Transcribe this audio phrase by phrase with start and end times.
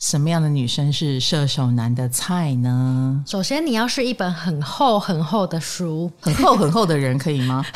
[0.00, 3.20] 什么样的女生是射手男的菜呢？
[3.26, 7.64] 首先，你要是一本很厚很厚的书，很厚很厚的人可以吗？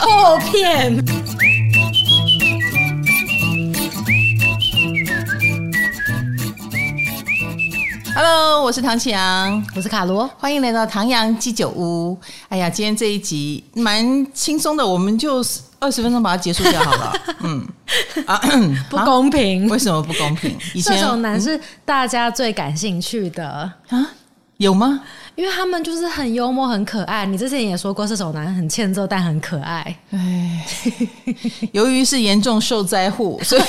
[0.00, 0.92] 厚片。
[8.16, 12.18] Hello，我是唐启阳，我是卡罗，欢迎来到唐阳鸡酒屋。
[12.48, 15.40] 哎呀，今天这一集蛮轻松的，我们就
[15.82, 17.12] 二十分钟把它结束掉好了。
[17.42, 17.66] 嗯。
[18.26, 18.40] 啊，
[18.88, 19.68] 不公平！
[19.68, 20.56] 为什么不公平？
[20.74, 24.08] 以前 射手男是大家最感兴趣的啊？
[24.58, 25.00] 有吗？
[25.34, 27.26] 因为他们就是很幽默、很可爱。
[27.26, 29.96] 你之前也说过，射手男很欠揍，但很可爱。
[30.10, 30.64] 哎，
[31.72, 33.62] 由于是严重受灾户，所以。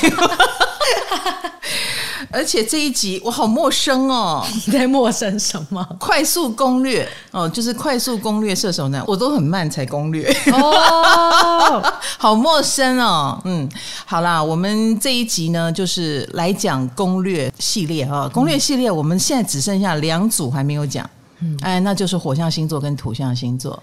[2.30, 4.46] 而且这一集我好陌生哦！
[4.66, 5.84] 你在陌生什么？
[6.00, 13.40] 快速攻略哦，就是快速攻略射手男，我都很慢才攻略哦， 好陌生哦。
[13.46, 13.70] 嗯，
[14.06, 18.30] 好啦，我们这一集呢，就是来讲攻略系列啊。
[18.34, 23.82] 攻略系列，我们现在只剩下两组还没有讲，嗯，哎，那就是火象星座跟土象星座。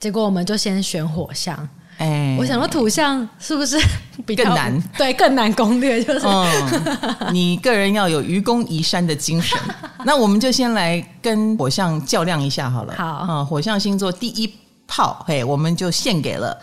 [0.00, 1.68] 结果我们就先选火象。
[1.98, 3.78] 哎、欸，我想说土象是不是
[4.26, 4.82] 比较更难？
[4.98, 9.58] 对，更难攻略，就是、嗯、你个人要有愚公移山的精神。
[10.04, 12.94] 那我们就先来跟火象较量一下好了。
[12.96, 14.52] 好，啊、嗯，火象星座第一
[14.86, 16.56] 炮，嘿，我们就献给了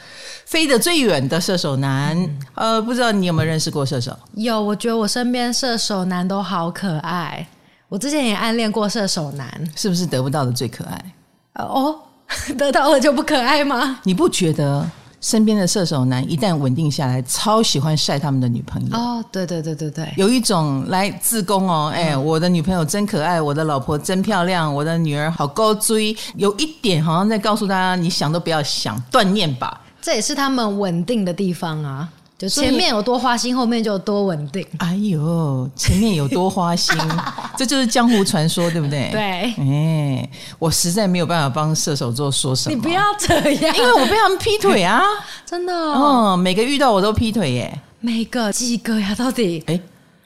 [0.45, 2.15] 飞得最远的射手男。
[2.55, 4.15] 嗯、呃，不知道你有没有认识过射手？
[4.33, 7.47] 有，我觉得我身边射手男都好可爱。
[7.87, 11.13] 我之前也暗恋过射手男，是不是得不到的最可爱？
[11.55, 11.97] 哦，
[12.57, 13.99] 得到了就不可爱吗？
[14.03, 14.87] 你不觉得？
[15.21, 18.97] 身边的射手男一旦稳定下来，超喜欢晒他们的女朋友。
[18.97, 32.09] 哦，对对对对对，有一种来自宫哦，哎，我的女朋友真可爱，我的老婆真漂亮，我的女儿好高追，有一点好像在告诉大家，你想都不要想，断念吧，这也是他们稳定的地方啊。
[32.41, 34.65] 就前面有多花心，后面就有多稳定。
[34.79, 36.97] 哎呦，前面有多花心，
[37.55, 39.09] 这就是江湖传说，对不对？
[39.13, 39.21] 对。
[39.21, 42.75] 哎，我实在没有办法帮射手座说什么。
[42.75, 45.03] 你不要这样，因为我被他们劈腿啊！
[45.45, 46.31] 真的哦。
[46.35, 47.79] 嗯，每个遇到我都劈腿耶。
[47.99, 49.13] 每个几个呀？
[49.13, 49.63] 到底？
[49.67, 49.79] 哎。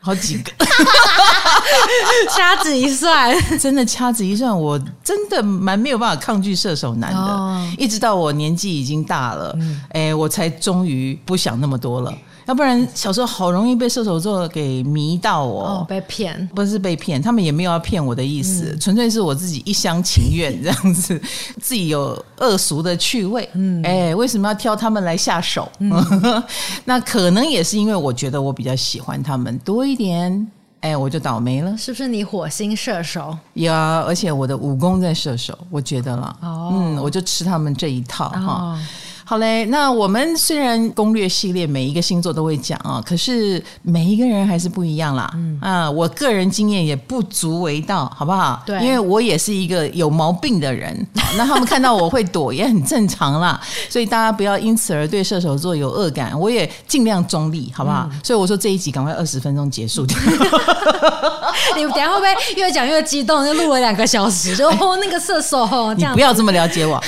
[0.05, 0.51] 好几个，
[2.29, 12.13] 掐指一算， 真的掐指一算，我真的蛮没有办法抗拒射手男的，哦、一直到我年纪已经大了，嗯、哎，我才终于不想那么多了。
[12.45, 21.19] 要不然小时候好容易被射手座给迷到哦，哦被骗，不是被骗，他们也没有要骗我的意思，嗯、纯粹是我自己一厢情愿 这样子，
[21.59, 23.49] 自己有恶俗的趣味。
[23.53, 25.67] 嗯，哎，为什么要挑他们来下手？
[25.79, 25.91] 嗯、
[26.85, 30.47] 那可能也是因为我觉得我比较喜欢他们多一点，
[30.81, 31.75] 哎，我就倒霉了。
[31.75, 33.35] 是不是你火星射手？
[33.53, 36.37] 有啊，而且我的武功在射手，我觉得了。
[36.43, 38.39] 哦，嗯，我就吃他们这一套哈。
[38.39, 38.79] 哦
[39.27, 45.27] 好嘞，那我们虽然攻略系列每一个星座都会讲啊，可是每一个人还是不一样啦。
[45.33, 48.61] 嗯啊，我个人经验也不足为道，好不好？
[48.67, 50.95] 对，因为我也是一个有毛病的人，
[51.35, 53.59] 那他们看到我会躲也很正常啦。
[53.89, 58.07] 所以大家不要因此而对射手座有恶感，我也尽量中立，好不好？
[58.11, 60.05] 嗯、所以我说这一集赶快二十分钟结束。
[61.75, 63.43] 你们等下会不会越讲越激动？
[63.43, 67.01] 就录了两个小时，就那个射手，你不要这么了解我，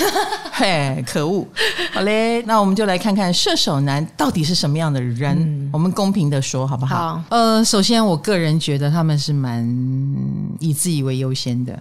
[0.52, 1.46] 嘿，可恶！
[2.08, 5.38] 嘞，那我们就来看看射手男到底是什么样的人。
[5.38, 6.96] 嗯、我们公平的说，好不好？
[6.96, 7.24] 好。
[7.30, 9.68] 呃，首先，我个人觉得他们是蛮
[10.60, 11.78] 以自己为优先的。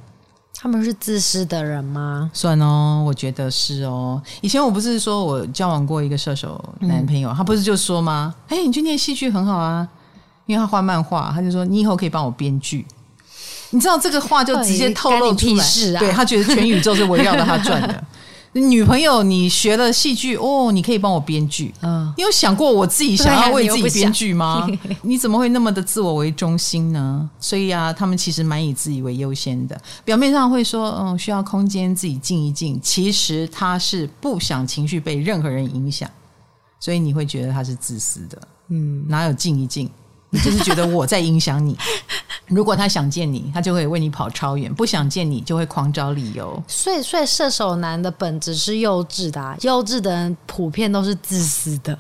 [0.59, 2.29] 他们是自私的人吗？
[2.33, 4.21] 算哦，我觉得是哦。
[4.41, 8.35] 以前我不是说我交往过一个射手男朋友，嗯、他不是就说吗？
[8.49, 9.87] 哎，你去念戏剧很好啊，
[10.47, 12.85] 因为他画漫画，他就说你以后可以帮我编剧。
[13.71, 15.65] 你知道这个话就直接透露出来，
[15.97, 18.05] 啊、对，他觉得全宇宙是围绕着他转的。
[18.53, 21.75] 女朋友，你学了戏剧哦，你可以帮我编剧。
[21.83, 24.67] 嗯，你有想过我自己想要为自己编剧吗？
[25.03, 27.29] 你怎么会那么的自我为中心呢？
[27.39, 29.79] 所以啊，他们其实蛮以自己为优先的。
[30.05, 36.11] 表面上会说，嗯，需要空间自己静一静，其实他是不想情绪被任何人影响，
[36.81, 38.41] 所以你会觉得他是自私的。
[38.69, 39.91] 嗯，哪有静一静？
[40.31, 41.77] 你就是觉得我在影响你。
[42.47, 46.63] 如果他想见你，他就会为你跑超远；不想见你，就会狂找理由。
[46.69, 51.99] 所以，所以射手男的本质是幼稚的啊，幼稚的人普遍都是自私的。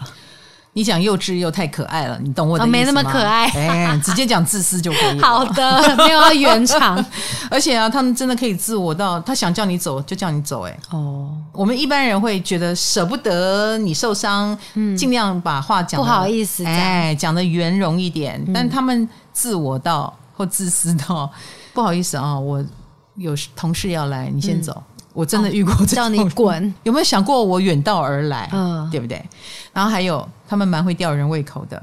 [0.77, 2.79] 你讲幼稚又太可爱了，你懂我的意思吗？
[2.79, 5.27] 没那么可爱， 哎，直接讲自私就可以了。
[5.27, 7.03] 好的，没有要圆场。
[7.51, 10.67] 而且啊，他们真的可以自我到他想叫你走就叫你走。
[10.67, 18.39] 哎，哦，我们一般人会觉得舍不得你受伤，嗯，尽量把话讲不好意思，哎，讲的圆融一点。
[18.53, 21.33] 但他们自我到或自私到，
[21.73, 22.63] 不好意思啊，我
[23.15, 24.83] 有同事要来，你先走。
[25.17, 26.75] 我真的遇过这种，叫你滚。
[26.83, 28.49] 有没有想过我远道而来？
[28.53, 29.25] 嗯，对不对？
[29.73, 31.83] 然后还有，他们蛮会吊人胃口的。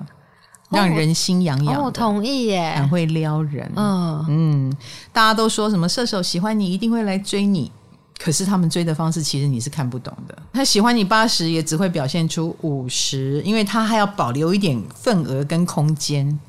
[0.69, 1.83] 让人心痒痒。
[1.83, 3.71] 我同意耶，很会撩人。
[3.75, 4.77] 嗯嗯，
[5.11, 7.71] 大家都说什么射手喜欢你，一定会来追你。
[8.17, 10.35] 可是他们追的方式，其实你是看不懂的。
[10.51, 16.39] 他喜欢你八十，也只会表现出五十，因为他还要保留一点份额跟空间，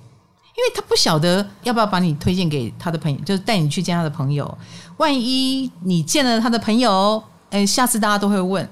[0.56, 4.58] 因为他不晓得要不要把你推荐给他的朋友，就是带你去见他的朋友。
[4.98, 8.68] 万一你见了他的朋友，哎，下次大家都会问。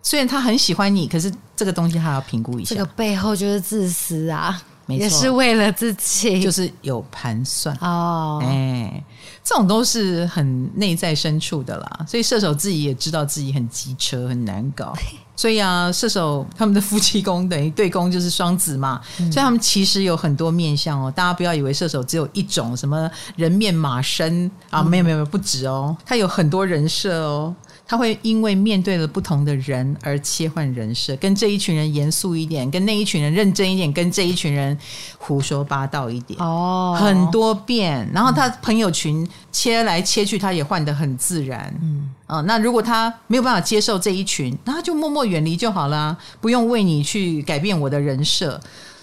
[0.00, 2.74] 虽然他很喜欢你，可是这个东西他要评估一下。
[2.74, 8.38] 这个背后就是自私啊，没错，也是为了自己，就是有盘算哦。
[8.44, 9.02] 哎，
[9.42, 12.06] 这种都是很内在深处的啦。
[12.06, 14.94] 所以射手自己也知道自己很机车，很难搞。
[15.36, 21.10] 所以啊，射手他们的夫妻宫等于对宫就是双子嘛，嗯、所以他们其实有很多面相哦。
[21.10, 27.54] 大家不要以为射手只有一种什么人面马身啊，没有没有不止哦，他有很多人设哦。
[27.86, 34.76] 他会因为面对了不同的人而切换人设，跟这一群人严肃一点，跟那一群人认真一点，跟这一群人
[35.18, 38.08] 胡说八道一点哦，很多遍。
[38.14, 41.72] 然后他朋友群切来切去，他也换得很自然。
[41.82, 48.58] 嗯，啊，那如果他没有办法接受这一群，那他就默默远离就好了，不用为你去改变我的人设。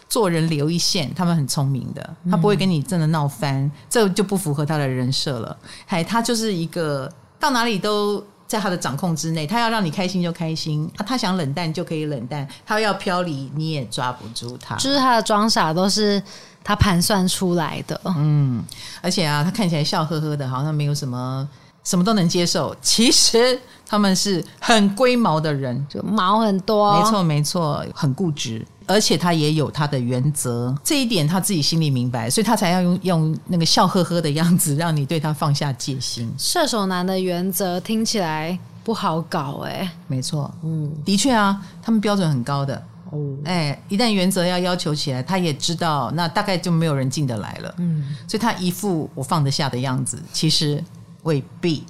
[0.10, 5.56] 做人留一线，他们很聪明的，他不会跟你真的闹翻，这就不符合他的人设了。
[5.86, 7.08] 嗨，他就是一个
[7.40, 8.22] 到哪里都。
[8.52, 14.76] 在他的掌控之内，他要让你开心就开心啊，他想冷淡就可以冷淡，他要飘离你也抓不住他。
[14.76, 16.22] 就是他的装傻都是
[16.62, 18.62] 他盘算出来的，嗯，
[19.02, 21.48] 而且啊，他看起来笑呵呵的，好像没有什么，
[21.86, 22.76] 什么都能接受。
[22.82, 23.58] 其实
[23.92, 28.66] 他们是很龟毛的人，就毛很多，没错没错，很固执。
[28.88, 36.34] 而且他也有他的原则，这一点他自己心里明白，所以他才要用用那个笑呵呵的样子，让你对他放下戒心。
[36.38, 42.82] 射手男的原则听起来不好搞哎，没错，嗯，的确啊，他们标准很高的。
[43.10, 50.82] 哦，哎，一旦原则要要求起来，他也知道那大概就没有人进得来了，嗯，所以他一副我放得下的样子，其实
[51.24, 51.84] 未必。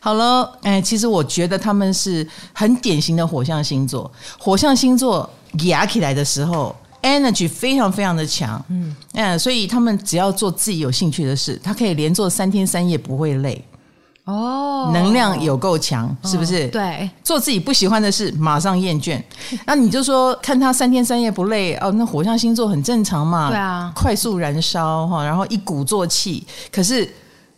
[0.00, 5.28] 好了，哎，其实我觉得他们是很典型的火象星座，火象星座。
[5.64, 13.62] 压起来的时候，energy 非常非常的强，嗯，嗯，所以他们只要做自己有兴趣的事，他可以连做三天三夜不会累，
[14.24, 16.64] 哦，能量有够强，是不是？
[16.64, 19.22] 哦，对，做自己不喜欢的事，马上厌倦。
[19.66, 27.06] 那你就说看他三天三夜不累，哦，那火象星座很正常嘛，对啊，快速燃烧哈，然后一鼓作气，可是。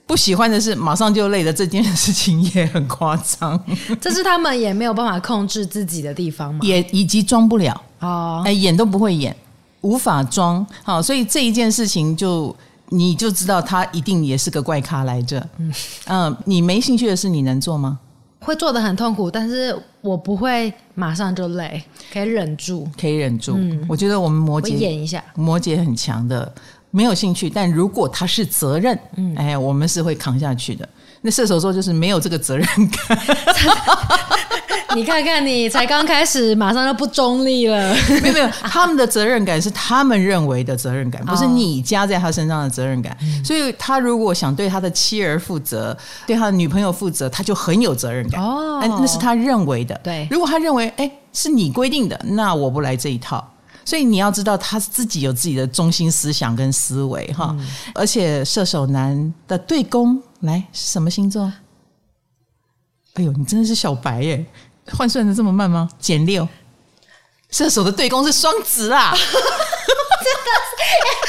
[0.06, 3.59] 不喜欢的是马上就累的这件事情也很夸张，
[4.01, 6.61] 这是他们也没有办法控制自己的地方嘛？
[6.62, 9.35] 也以及装不了哦，哎，演都不会演，
[9.81, 12.55] 无法装，好，所以这一件事情就
[12.91, 15.41] 你就知道他一定也是个怪咖来着。
[15.59, 15.73] 嗯
[16.06, 17.99] 嗯，你没兴趣的事你能做吗？
[18.41, 23.55] 会做的很痛苦，但是我不会马上就累，可以忍住，可以忍住。
[23.56, 26.53] 嗯，我觉得我们摩羯演一下，摩羯很强的。
[26.94, 30.88] 没有兴趣，但如果他是责任，嗯，哎，我们是会扛下去的。
[31.23, 33.19] 那射手座就是没有这个责任感。
[34.94, 37.93] 你看看你，才刚开始，马上就不中立了。
[38.23, 43.12] 没有没有，他们的责任感是他们认为的责任感，不是你加在他身上的责任感。
[43.12, 45.96] 哦，所以他如果想对他的妻儿负责，
[46.29, 48.41] 对他的女朋友负责，他就很有责任感。
[48.41, 50.00] 哦，那是他认为的。
[50.05, 53.44] 对，如果他认为，哎，是你规定的，那我不来这一套。
[53.85, 61.53] 所以你要知道，他自己有自己的中心思想跟思维哈，嗯、而且射手男的对宫来是什么星座？
[63.15, 64.44] 哎呦，你真的是小白耶！
[64.93, 65.89] 换算的这么慢吗？
[65.99, 66.49] 减六，
[67.51, 69.13] 射手的对宫是双子啊！
[69.13, 69.29] 真的
[70.58, 70.81] 是，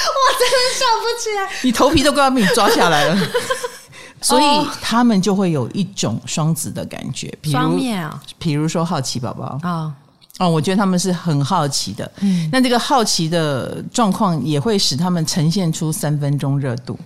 [0.10, 3.28] 我真的笑不起来，你头皮都快要被你抓下来了。
[4.22, 4.46] 所以
[4.82, 9.60] 他们就会有一种双子的感觉，比如，双面啊，比如说好奇宝宝啊。
[9.64, 9.94] 哦
[10.38, 17.00] 哦，我觉得他们是很好奇的，嗯，那这个好奇的状况也会使他们呈现出三分钟热度，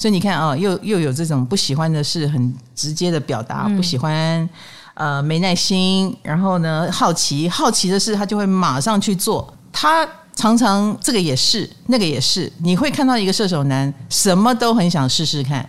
[0.00, 4.48] 所以你看啊、哦，又又有这种不喜欢的事很直接的表达，嗯、不喜欢，
[4.94, 15.64] 呃，没耐心，然后呢，好奇，好奇的事他就会马上去做，他常常这个也是，那个也是，你会看到一个射手男什么都很想试试看，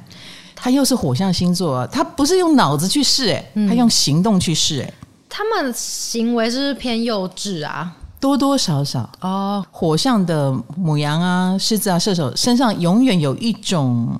[0.55, 4.93] 他又是火象星座，他不是用脑子去试，诶，他用行动去试，诶。
[5.35, 7.91] 他们行为是是偏幼稚啊？
[8.19, 9.65] 多多少少哦。
[9.71, 14.15] 火象的母羊啊、狮子啊、射手身上永远有一种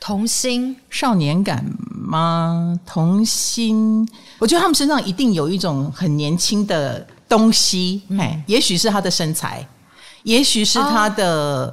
[0.00, 1.64] 童心、少年感
[1.96, 2.76] 吗？
[2.84, 4.04] 童心，
[4.40, 8.02] 我觉得他们身上一定有一种很年轻的东西。
[8.18, 9.64] 哎、嗯，也许是他的身材，
[10.24, 11.72] 也许是他的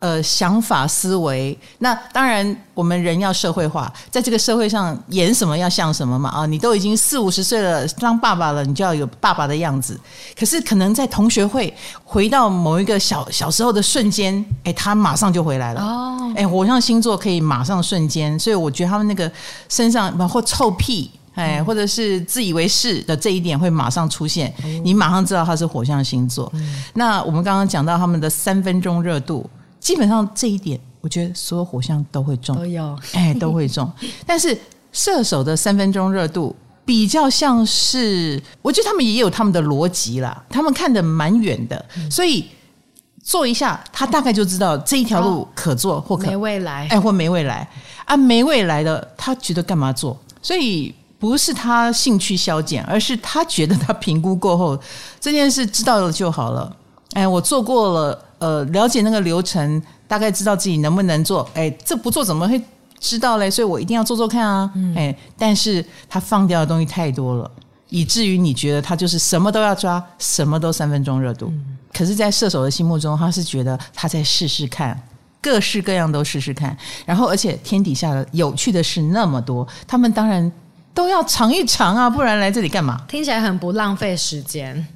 [0.00, 6.46] 呃，想法思维，那当然我们人要社会化，在这个社会上演什么要像什么嘛啊！
[6.46, 9.98] 你都已经四五十岁了，当爸爸了，你就要有爸爸的样子。
[10.38, 11.74] 可是可能在同学会
[12.04, 16.32] 回到某一个小小时候的瞬间，哎，他马上就回来了哦。
[16.36, 19.28] 哎，火象星座可以马上瞬间，所以我觉得他们那个
[19.68, 26.52] 身上包括臭屁，哎，或者是自以为是的这一点会马上出现，你马上知道他是火象星座。
[26.94, 29.44] 那我们刚刚讲到他们的三分钟热度。
[29.88, 33.90] 基本上这一点，我觉得所有火象都会中，都有，哎，都会中。
[34.26, 34.54] 但是
[34.92, 36.54] 射手的三分钟热度
[36.84, 42.44] 比较像是，我觉得他们也有他们的逻辑啦，他们看得蛮远的，所以
[43.24, 47.66] 做一下，他大概就知道这一条路可做或可没未来，哎，或没未来
[48.04, 50.14] 啊，没未来的，他觉得干嘛做？
[50.42, 54.78] 所以不是他兴趣消减，而是他觉得他评估过后
[55.18, 56.76] 这件事知道了就好了。
[57.14, 58.26] 哎，我做过了。
[58.38, 61.48] 呃，了解那个流程，大概知道自己能不能做。
[61.54, 62.60] 哎，这不做怎么会
[63.00, 63.50] 知道嘞？
[63.50, 64.70] 所以我一定要做做看啊。
[64.74, 67.50] 嗯、哎，但是他放掉的东西太多了，
[67.88, 71.46] 以至于你觉得他就是什么都要抓，什么都三分钟热度。
[71.48, 75.00] 嗯、可是，在射手的心目中，他是觉得他在试试看，
[75.40, 76.76] 各式各样都试试看。
[77.04, 80.50] 然后，而且天底下的有趣的事那么多，他们当然
[80.94, 83.00] 都要尝一尝啊，不然来这里干嘛？
[83.08, 84.86] 听起来很不浪费时间。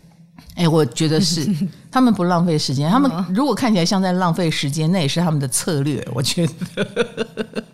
[0.55, 1.47] 哎，我觉得是
[1.91, 2.91] 他们不浪费时间。
[2.91, 6.07] 他们如果看起来像在浪费时间，那也是他们的策略。
[6.15, 7.65] 我觉得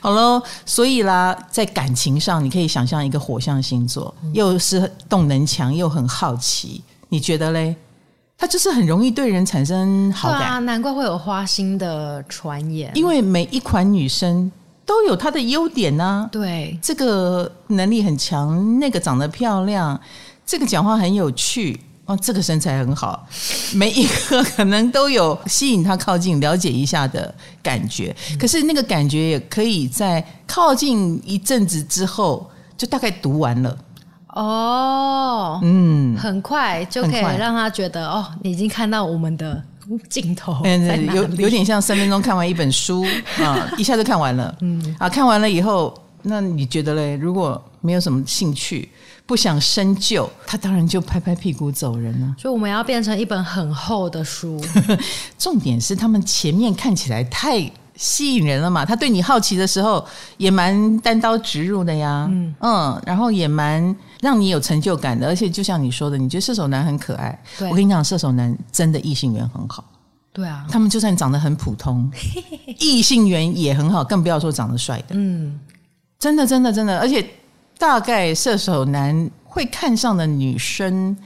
[0.00, 6.82] 好喽，所以啦，在感情上，你可以想象一个火象星座，又是动能强，又很好奇。
[7.08, 7.74] 你觉得嘞？
[8.38, 12.92] 他就是很容易对人产生好感啊，难怪会有花心的传言。
[12.94, 14.50] 因为每一款女生
[14.84, 16.28] 都有她的优点呢。
[16.30, 19.98] 对，这个能力很强，那个长得漂亮，
[20.44, 21.80] 这个讲话很有趣。
[22.06, 23.26] 哦，这个身材很好，
[23.74, 28.14] 每一个可能都有吸引他靠近、了解一下的感觉。
[28.38, 32.48] 可是那个感觉也可以在靠近一阵子之后，
[32.78, 33.76] 就大概读完了。
[34.28, 39.60] 哦，嗯，很快就可以让他觉得哦，你已经看到我们的
[40.08, 40.60] 镜头。
[40.62, 43.04] 嗯，有有点像三分钟看完一本书
[43.42, 44.54] 啊，一下就看完了。
[44.60, 47.16] 嗯，啊，看完了以后，那你觉得嘞？
[47.16, 48.88] 如果没有什么兴趣。
[49.26, 52.34] 不想深究，他当然就拍拍屁股走人了。
[52.38, 54.62] 所以我们要变成一本很厚的书。
[55.36, 57.60] 重点是他们前面看起来太
[57.96, 60.06] 吸引人了嘛，他对你好奇的时候
[60.36, 62.28] 也蛮单刀直入的呀。
[62.30, 67.36] 嗯嗯，然后也蛮让你有成就感的，而且就像你说的，你觉得射手男很可爱。
[67.68, 69.84] 我跟你讲，射手男真的异性缘很好。
[70.32, 72.08] 对啊，他们就算长得很普通，
[72.78, 75.14] 异性缘也很好，更不要说长得帅的。
[75.14, 75.58] 嗯，
[76.18, 77.28] 真的真的真的，而且。
[77.78, 81.16] 大概射手男会看上的女生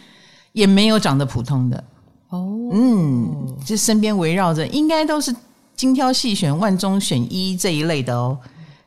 [0.53, 1.85] 也没有长得普通的
[2.29, 5.35] 哦，嗯，就身边围绕着应该都是
[5.75, 8.39] 精挑细选、万中选一这一类的哦。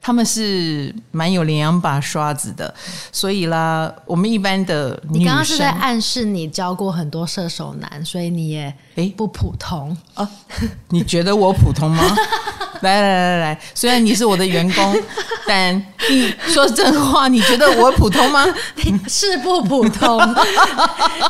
[0.05, 2.73] 他们是蛮有两两把刷子的，
[3.09, 10.29] 所以啦，我们一般的，你刚刚是在暗示你教过很多射手男，所以你也诶不普通啊？
[10.89, 12.03] 你觉得我普通吗？
[12.91, 14.95] 来来来来，虽然你是我的员工，
[15.47, 15.75] 但
[16.09, 18.45] 你说真话，你觉得我普通吗？
[19.07, 20.19] 是不普通，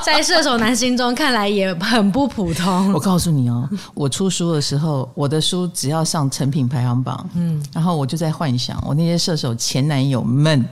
[0.03, 2.91] 在射手男心中看来也很不普通。
[2.93, 10.65] 我告诉你哦，我出书的时候，我的书只要上成品排行榜，嗯，然后我就在幻想，我那些射手前男友们，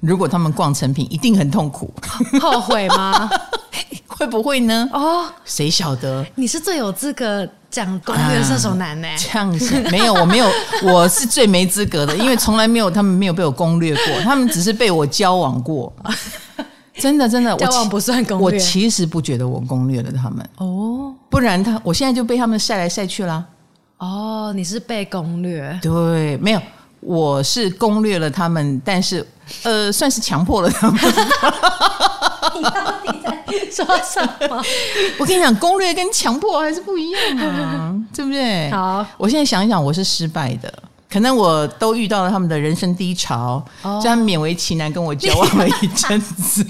[0.00, 1.92] 如果他们逛成品，一定很痛苦，
[2.40, 3.28] 后悔吗？
[4.06, 4.88] 会不会呢？
[4.92, 6.26] 哦，谁晓得？
[6.34, 9.06] 你是最有资格讲攻略射手男呢？
[9.16, 10.50] 这样子没有，我没有，
[10.82, 15.92] 我是最没资格的， 因为从来没有他们没有被我攻略过，他们只是被我交往过。
[16.96, 18.44] 真的，真的，交往不算攻略。
[18.44, 23.44] 我其实不觉得我攻略了他们哦，不然他我现在就被他们晒来晒去啦。
[23.98, 25.78] 哦，你是被攻略？
[25.80, 26.60] 对，没有，
[27.00, 29.26] 我是攻略了他们，但是
[29.62, 31.00] 呃，算是强迫了他们。
[32.56, 34.62] 你到底在说什么？
[35.18, 38.70] 我跟你讲，攻略跟强迫还是不一样啊， 对不对？
[38.70, 40.72] 好，我现在想一想，我是失败的，
[41.10, 46.66] 可能我都遇到了他们的人生低潮，哦、这样勉为其难跟我交往了一阵子。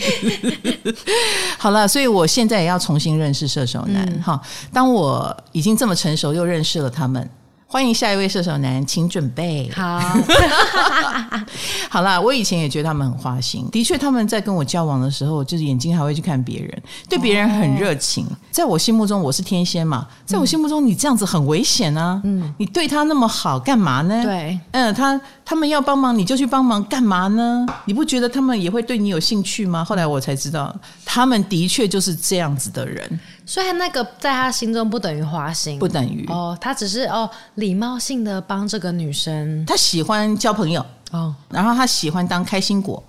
[1.57, 4.07] 好了，所以我现在也要重新认识射手男。
[4.23, 7.29] 哈、嗯，当我已经这么成熟，又认识了他们。
[7.71, 9.71] 欢迎下一位射手男，请准备。
[9.75, 10.01] 好，
[11.91, 18.25] 好啦，我以前也觉得他们很花心，的确，他们在跟我交往的时候，就是眼睛还会去看别人，对别人很热情。
[18.25, 22.19] 哦、在我心目中，我是天蝎嘛，在我心目中，你这样子很危险啊！
[22.25, 24.25] 嗯，你对他那么好，干嘛呢？
[24.25, 27.67] 对，嗯，他他们要帮忙，你就去帮忙，干嘛呢？
[27.85, 29.85] 你不觉得他们也会对你有兴趣吗？
[29.85, 33.21] 后来我才知道，他们的确就是这样子的人。
[33.49, 43.03] 所以那个在他心中不等于花心，不等于哦，他只是哦礼貌性的帮这个女生，他喜欢交朋友哦，然后他喜欢当开心果。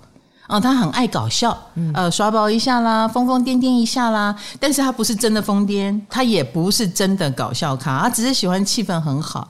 [0.48, 4.34] 哦，他很爱搞笑，嗯呃，耍宝一下啦，疯疯癫癫一下啦。
[4.58, 9.48] 但是他不是真的疯癫，他也不是真的搞笑咖，他只是喜欢气氛很好。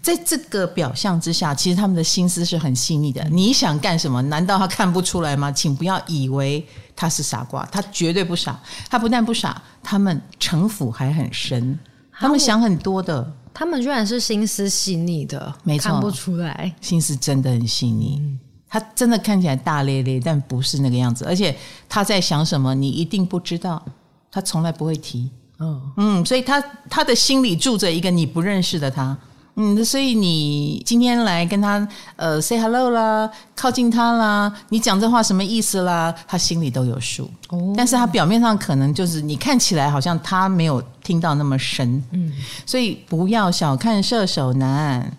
[0.00, 3.22] 在这个表象之下，其实他们的心思是很细腻的。
[3.24, 4.22] 你想干什么？
[4.22, 5.52] 难道他看不出来吗？
[5.52, 6.66] 请不要以为
[6.98, 8.58] 他是傻瓜，他绝对不傻。
[8.90, 11.78] 他不但不傻，他们城府还很深，
[12.10, 13.32] 他们想很多的。
[13.54, 18.18] 他们居然是心思细腻的，没错，看不出来，心思真的很细腻。
[18.20, 18.40] 嗯
[18.70, 21.24] 他真的看起来大咧咧，但不是那个样子。
[21.24, 21.56] 而且
[21.88, 23.82] 他在想什么，你一定不知道。
[24.30, 25.30] 他从来不会提。
[25.58, 29.16] 嗯嗯，所以他他的心里住着一个你不认识的他。
[29.60, 36.14] 嗯，所以你今天来跟他呃 say hello 啦，靠近他啦，你讲这话什么意思啦？
[36.28, 37.28] 他心里都有数。
[37.48, 42.00] 哦，但是他表面上可能就是你看起来好像他没有听到那么深。
[42.12, 42.32] 嗯，
[42.64, 45.12] 所以不要小看射手男。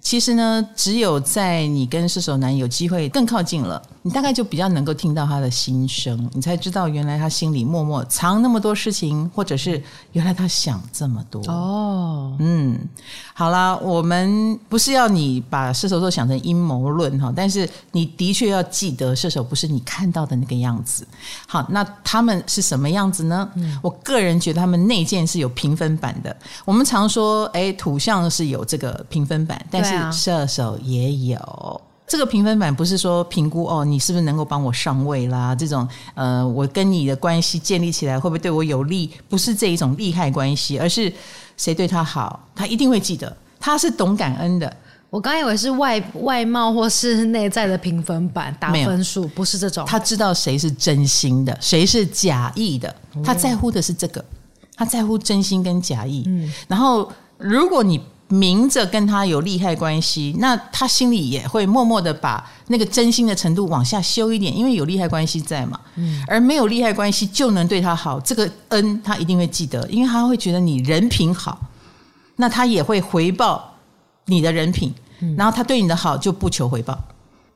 [0.00, 9.82] 其实呢，只有在你跟射手男有机会更靠近了，你大概就比较能够听到他的心声，你才知道原来他心里默默藏那么多事情，或者是
[10.12, 11.42] 原来他想这么多。
[11.50, 12.78] 哦，嗯，
[13.34, 21.04] 好啦，我们不是要你把射手座想成阴谋论哈，但是你的确要记得射手不是你看到的那个样子。
[21.48, 23.50] 好，那他们是什么样子呢？
[23.56, 26.36] 嗯，我个人觉得他们内建是有评分版的。
[26.64, 31.80] 我们常说，哎，土象是有这个评分版，但是射手也有。
[32.08, 35.52] 这个评分板不是说评估哦，你是不是能够帮我上位啦？
[35.54, 39.10] 这种呃，我跟你的关系建立起来会不会对我有利？
[39.28, 41.12] 不是这一种利害关系，而是
[41.56, 43.36] 谁对他好，他一定会记得。
[43.58, 44.76] 他是懂感恩的。
[45.10, 49.84] 我刚以为是外外貌或是内在的评分板打分数，不是这种。
[49.86, 52.94] 他知道谁是真心的，谁是假意的，
[53.24, 54.24] 他在乎的是这个，
[54.76, 56.22] 他在乎真心跟假意。
[56.26, 58.00] 嗯，然后如果你。
[58.28, 65.80] 明着跟他有利害关系，那他心里也会默默的把那个真心的程度往下修一点，因为有利害关系在嘛。
[65.94, 71.58] 嗯，而没有利害关系就能对他好，这个恩他一定会记得，因为他会觉得你人品好，
[72.36, 73.74] 那他也会回报
[74.24, 74.92] 你的人品，
[75.36, 76.98] 然后他对你的好就不求回报。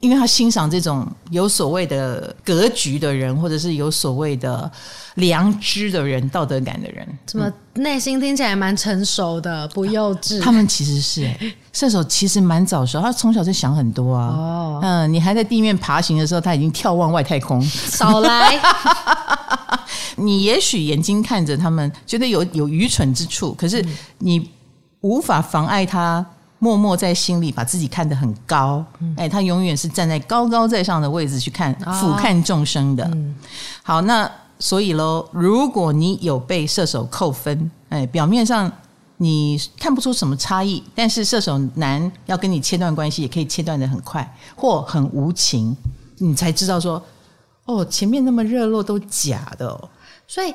[0.00, 4.70] 因为他欣赏这种有所谓的格局的人，或者是有所谓的
[5.16, 10.40] 良知的人、道德感的人，怎么内心听起来蛮成熟的，不幼稚？
[10.40, 14.28] 他们其实是哎，射手其实蛮早熟，他从小就想很多啊。
[14.28, 17.60] 哦，嗯，你还在地面爬行的时候，他已经眺望外太空。
[17.62, 18.58] 少来，
[20.16, 23.84] 你也许眼睛看着他们，觉得有有愚蠢之处，可是
[24.16, 24.50] 你
[25.02, 26.24] 无法妨碍他。
[26.62, 28.84] 默默在心里把自己看得很高，
[29.16, 33.10] 哎，他永远是站在高高在上的位置去看俯瞰众生的。
[33.82, 38.70] 好，那所以喽，如果你有被射手扣分，哎，表面上
[39.16, 45.74] 你看不出什么差异，但是射手男要跟你切断关系，也可以切断的很快或很无情，
[46.18, 47.02] 你才知道说，
[47.64, 49.88] 哦，前面那么热络都假的哦，
[50.28, 50.54] 所以。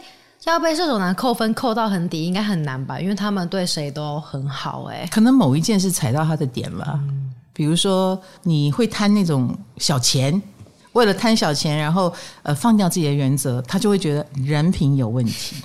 [0.51, 2.99] 要被射手男扣分扣到很底，应该很难吧？
[2.99, 6.99] 因为他们对谁都很好，哎，可能某一件事踩到他的点了。
[7.07, 10.41] 嗯，比如说你会贪那种小钱，
[10.93, 15.55] 为了贪小钱，然后呃放掉自己的原则，他就会觉得人品有问题，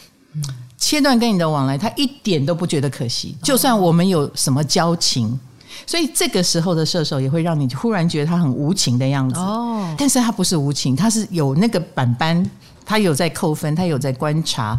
[0.78, 3.36] 切断跟你的往来，他一点都不觉得可惜。
[3.42, 5.38] 就算我们有什么交情，
[5.86, 9.38] 所以这个时候的射手也会让你忽然觉得他很无情的样子。
[9.38, 12.50] 哦，但是他不是无情，他是有那个板板。
[12.84, 14.78] 他有在扣分，他有在观察，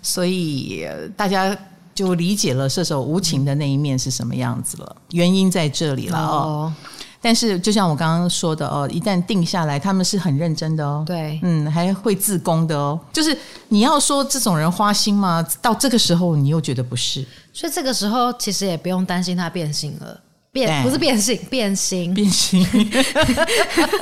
[0.00, 0.86] 所以
[1.16, 1.56] 大家
[1.94, 4.96] 就理解了射手无情的那一面是什么样子了。
[5.10, 6.72] 原因在这里了哦。
[7.24, 11.04] 但是就像我刚刚说的哦，一旦定下来，他们是很认真的哦。
[11.06, 12.98] 对，嗯，还会自宫的哦。
[13.12, 13.36] 就是
[13.68, 15.40] 你要说这种人花心吗？
[15.60, 20.20] 到这个时候你又觉得不是，所以这个时候其实也不用担心他变心了。
[20.52, 22.66] 变不是变性，变心，变心。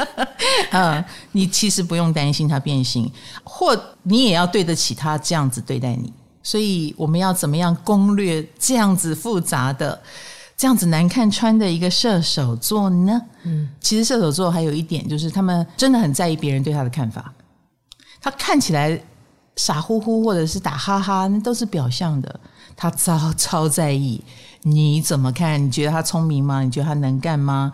[0.72, 3.10] 嗯，你其实不用担心他变心，
[3.44, 6.12] 或你也要对得起他这样子对待你。
[6.42, 10.00] 所以我们要怎么样攻略这样子复杂的、
[10.56, 13.20] 这样子难看穿的一个射手座呢？
[13.44, 17.32] 嗯，其实射手座还有一点就是，他们真的很在意别人对他的看法。
[18.20, 19.00] 他看起来
[19.56, 22.40] 傻乎乎或者是打哈哈，那都是表象的。
[22.80, 24.18] 他超超在意。
[24.62, 25.62] 你怎么看？
[25.62, 26.62] 你觉得他聪明吗？
[26.62, 27.70] 你觉得他能干吗？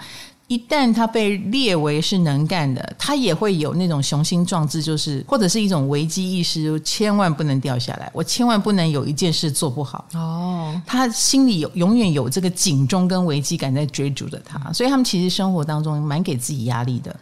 [0.48, 10.04] 一旦他被列为是能干的，他也会有那种雄心壮志，就是或者是一种危机意识，千万不能掉下来，我千万不能有一件事做不好。
[10.14, 17.14] 哦，他心里有永远有这个警钟跟危机感在追逐着他，所以他们其实生活当中蛮给自己压力的。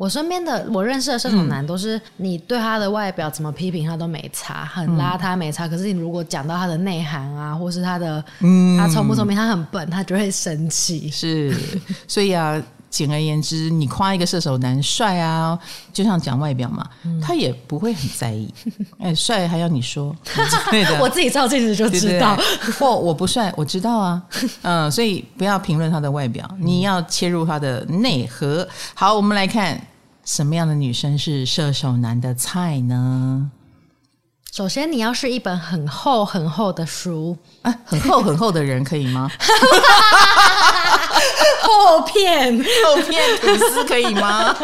[0.00, 5.68] 我身边的我认识的射手男都是，你对他的外表怎么批评他都没差，很邋遢没差。
[5.68, 11.10] 可是你如果讲到他的内涵啊，或是他的，嗯，他聪不聪明，他很笨，他就会生气。
[11.10, 11.54] 是，
[12.08, 12.58] 所以啊。
[12.90, 15.56] 简而言之，你夸一个射手男帅啊，
[15.92, 18.52] 就像讲外表嘛，嗯、他也不会很在意。
[18.98, 20.12] 哎，帅还要你说？
[20.72, 22.36] 对的， 我自己照镜子就知道。
[22.80, 24.20] 或我不帅，我知道啊。
[24.62, 28.66] 嗯，所以不要评论他的外表，你要切入他的内核。
[28.92, 29.80] 好，我们来看
[30.32, 33.50] 什么样的女生是射手男的菜呢？
[34.52, 39.28] 首先，你要是一本很厚很厚的书啊，很厚很厚的人可以吗？
[41.62, 44.54] 厚片 厚片吐司可以吗？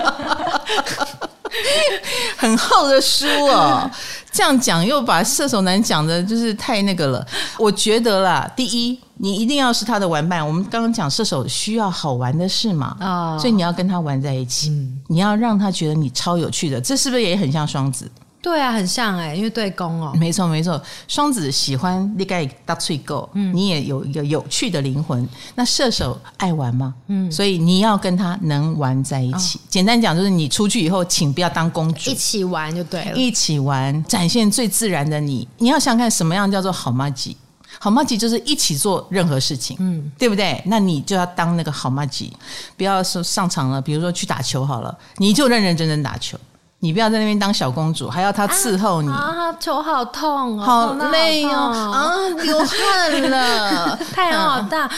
[2.36, 3.90] 很厚的书哦，
[4.30, 7.26] 这样讲又把射手男讲的就是太那个了。
[7.58, 10.46] 我觉得啦，第一，你一定要是他的玩伴。
[10.46, 14.70] 我们刚刚讲射手需要好玩的事嘛，啊，所以你要跟他玩在一起，
[15.08, 16.80] 你要让他觉得你超有趣的。
[16.80, 18.10] 这是不是也很像双子？
[18.46, 25.28] 对啊，很像哎、欸，因为对宫哦，没错没错，双子喜欢你该搭趣够，嗯，你也有一个有趣的灵魂。
[25.56, 26.94] 那射手爱玩吗？
[27.08, 29.58] 嗯，所以你要跟他能玩在一起。
[29.58, 35.48] 哦、简单讲就是，你出去以后，请不要当公主，一起玩就对了，一起玩，展现最自然的你。
[35.58, 37.36] 你要想看什么样叫做好妈吉？
[37.80, 40.62] 好妈吉就是一起做任何事情，嗯，对不对？
[40.66, 42.32] 那你就要当那个好妈吉，
[42.76, 46.38] 不要说上场了，比如说去打球好了，你就认认真真打球。
[46.80, 49.50] 你不要在那边当小公主，还要他伺候你啊！
[49.54, 54.88] 头好痛哦，好累哦，啊，流汗了， 太阳好大。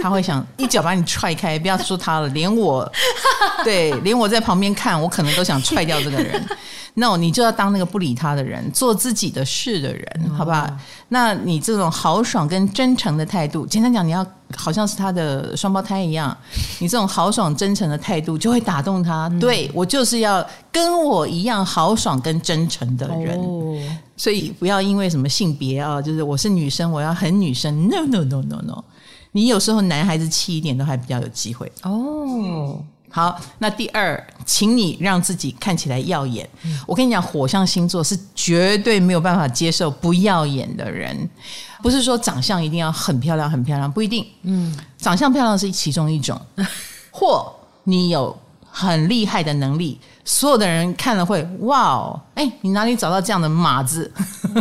[0.00, 2.90] 他会想一脚把你踹开，不要说他了，连我，
[3.64, 6.46] 对，连我在旁边看，我可能都想踹掉这个人。
[6.96, 10.64] No，你就要当那个不理他的人，做自己的事的人，好不好？
[11.08, 14.24] 那你这种豪爽跟真诚的态度，简单讲，你要
[14.56, 16.36] 好像是他的双胞胎一样，
[16.78, 19.26] 你这种豪爽真诚的态度就会打动他。
[19.32, 23.76] 嗯、对，我就是要跟我一样豪爽跟真诚的人，哦、
[24.16, 27.88] 所以不要因为什么性别啊，就是我是女生，我要很女生。
[27.88, 28.84] No no no no no，
[29.32, 32.78] 你有时候男孩子气一点都还比较有机会哦。
[33.14, 36.48] 好，那第二，请你让自己看起来耀眼。
[36.64, 41.30] 嗯、我跟你讲，火象星座是绝对没有办法接受不耀眼的人。
[41.80, 44.26] 不是说长相一定要很漂亮，很漂亮，不一定。
[44.42, 46.40] 嗯，长相漂亮是其中一种，
[47.12, 48.36] 或你有
[48.68, 50.00] 很厉害的能力。
[50.24, 54.10] 所有的人看了会哇哦，哎，你哪里找到这样的马子？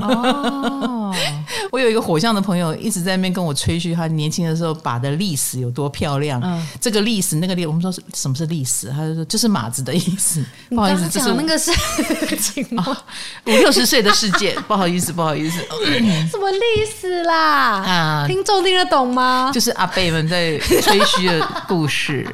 [0.02, 1.14] 哦，
[1.72, 6.42] 我有一个火象的朋友一直在那边跟我吹嘘，他年轻的时候把的历史有多漂亮。
[6.44, 8.90] 嗯，这个历史那个历，我们说是什么是历史？
[8.90, 10.44] 他就说就是马子的意思。
[10.70, 11.72] 不好意思，讲那个是
[13.48, 14.54] 五六十岁的世界。
[14.68, 15.60] 不好意思，不好意思。
[16.30, 17.82] 什么历史啦？
[17.82, 19.50] 啊，听众听得懂吗？
[19.54, 22.28] 就是阿贝们在吹嘘的故事。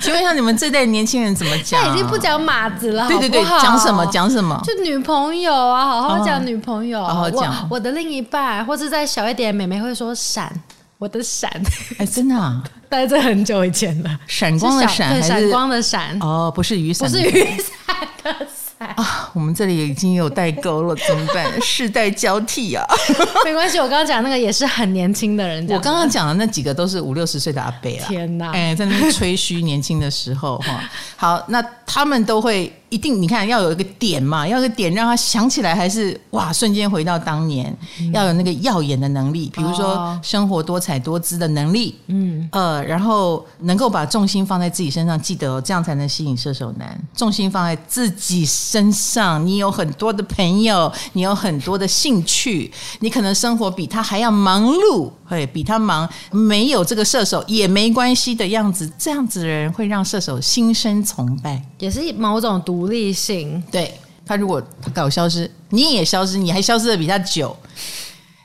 [0.00, 1.82] 请问一下，你们这代年轻人怎么讲？
[1.82, 4.58] 他已经不讲马子了，对对对，讲什么讲什么？
[4.64, 10.50] 就女朋友啊，好好讲女朋友，好好讲我，我的另一半，或者再小一点，妹妹会说闪，
[10.98, 11.50] 我的闪，
[11.98, 16.16] 哎，真的啊， 但是这很久以前了，闪光的闪闪光的闪？
[16.20, 18.59] 哦，不是雨伞，不是雨伞的伞。
[18.80, 21.46] 啊，我们这里已经有代沟了，怎么办？
[21.60, 22.82] 世代交替啊！
[23.44, 25.66] 没关系，我刚刚讲那个也是很年轻的人。
[25.68, 28.04] 我刚刚讲的那几个都是五六十岁的阿伯啊！
[28.08, 28.50] 天哪！
[28.52, 30.82] 哎，在那边吹嘘年轻的时候哈。
[31.16, 32.72] 好，那他们都会。
[32.90, 47.00] 一定，你看要有一个点嘛，要有个点让他想起来，还是哇，瞬间回到当年，嗯、要有那个耀眼的能力，比如说生活多彩多姿的能力，嗯，呃，然后能够把重心放在自己身上，记得哦，这样才能吸引射手男。
[47.14, 62.80] 重心放在自己身上，你有很多的朋友，你有很多的兴趣，你可能生活比他还要忙碌，会比他忙，没有这个射手也没关系的样子，这样子的人会让射手心生崇拜，也是某种独。
[62.80, 63.92] 独立性，对，
[64.24, 67.54] 他如果他搞消失，你也消失，你还消失的比他久。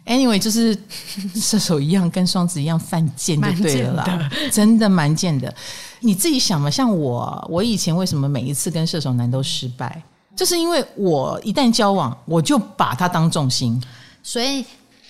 [0.06, 0.78] Anyway，就是
[1.36, 5.56] 射手一样，跟双子一样犯贱就对了啦， 真的蛮贱的。
[6.02, 10.04] 你自己想嘛，像我，我以前为什么每一次跟射手男都失败，
[10.36, 13.82] 就是因为我一旦交往，我就把他当重心，
[14.22, 14.66] 所以。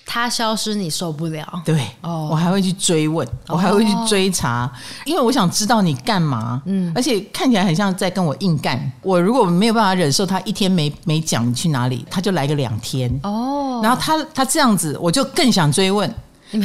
[0.07, 4.71] 他消失你受不了，对，哦，我还会去追问，我还会去追查，
[5.03, 8.79] 因为我想知道你干嘛，嗯，而且看起来很像在跟我硬干。
[9.01, 16.07] 我如果没有办法忍受他一天没没讲你去哪里，他就来个两天，哦，然后他他这样子，我就更想追问，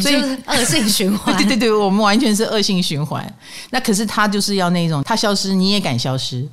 [0.02, 3.26] 所以恶性循环， 对对对，我们完全是恶性循环。
[3.70, 6.46] 那可是他就是要那种，他消失你也敢消失，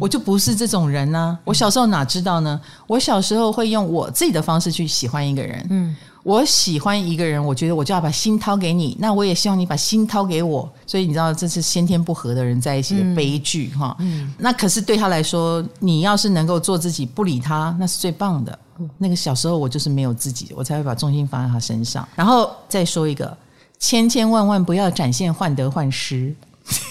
[0.00, 1.36] 我就不是这种人呢。
[1.44, 2.60] 我小时候哪知道呢？
[2.86, 5.96] 我小时候会用我自己的方式去喜欢一个人，嗯。
[6.28, 10.70] 我喜欢一个人，我觉得我就要把心掏给你，那我也希望你把心掏给我。
[10.86, 13.96] 所以你知道，这是先天不合的人在一起的悲剧哈。
[14.00, 18.58] 嗯，那可是对他来说，你要是能够做自己，不理他，那是最棒的。
[18.98, 22.06] 那个小时候我就是没有自己，我才会把重心放在他身上。
[22.14, 23.34] 然后再说一个，
[23.78, 26.34] 千千万万不要展现患得患失。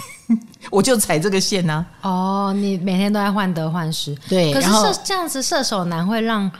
[0.72, 2.10] 我就踩这个线呢、啊。
[2.10, 4.52] 哦，你每天都在患得患失，对。
[4.52, 6.52] 可是射这样子射手男会让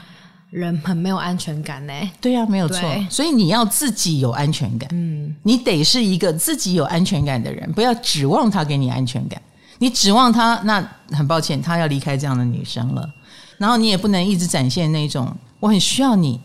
[0.50, 1.92] 人很没有安全感呢。
[2.20, 2.80] 对呀、啊，没有错。
[3.10, 9.40] 所以你要自己有安全感，嗯，你得是一个自己有安全感的人，不要指望他给你安全感。
[9.78, 10.82] 你指望他，那
[11.12, 13.08] 很抱歉，他要离开这样的女生了。
[13.58, 16.40] 然后你也不能一直展现那种我很需要你。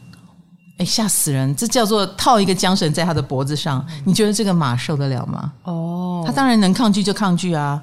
[0.79, 1.55] 哎，吓死人！
[1.55, 5.53] 这叫做套一个缰绳在他的脖子上，你觉得这个马受得了吗？
[5.65, 7.79] 哦，他当然能抗拒就抗拒啊。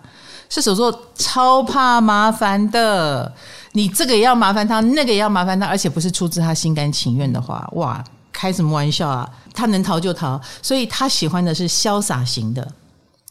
[0.48, 3.32] 射手座超怕麻烦的，
[3.72, 8.02] 你这个也要麻烦他，那个也要麻烦他，而且不是出自他心甘情愿的话，哇，
[8.32, 9.28] 开什么玩笑啊？
[9.54, 12.66] 他能逃就逃，所以他喜欢的是潇洒型的，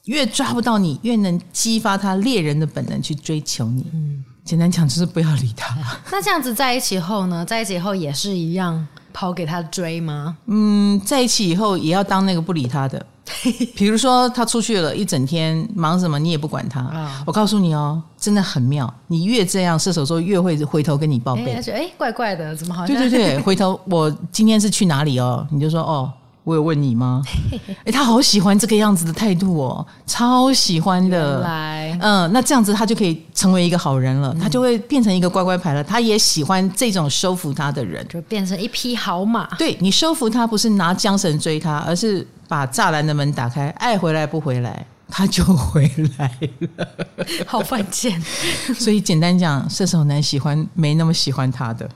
[0.06, 3.86] 越抓不到你，越能激发他猎人的本能去追求你。
[3.93, 5.75] 嗯，简单讲就是不要理他。
[6.12, 7.45] 那这样子在一起后呢？
[7.45, 8.88] 在一起后也是一样。
[9.12, 10.38] 跑给他追吗？
[10.45, 13.04] 嗯，在一起以后也要当那个不理他的。
[13.76, 16.80] 比如说他出去了一整天，忙什么你也不管他。
[16.82, 18.92] 啊、我告诉你哦，真的很妙。
[19.08, 21.54] 你越这样，射手座越会回头跟你报备。
[21.72, 22.96] 哎，怪怪的，怎么好像？
[22.96, 25.48] 对对对，回头我今天是去哪里哦？
[25.52, 26.12] 你就说哦。
[26.50, 27.22] 我有问你吗？
[27.86, 31.42] 哎，他好喜欢这个样子的态度哦，超喜欢的。
[31.42, 35.84] 来，嗯，那这样子他就可以成为一个好人了，嗯、他就会变成一个乖乖牌了。
[35.84, 39.46] 他也喜欢这种收服他的人，就变成一匹好马。
[39.58, 46.36] 对，你收服他，不是拿缰绳追他，而是把栅栏的门打开，爱回来不回来，他就回来
[46.78, 46.88] 了。
[47.46, 48.20] 好犯贱。
[48.74, 51.88] 所以简单讲，射手男喜欢没那么喜欢他的。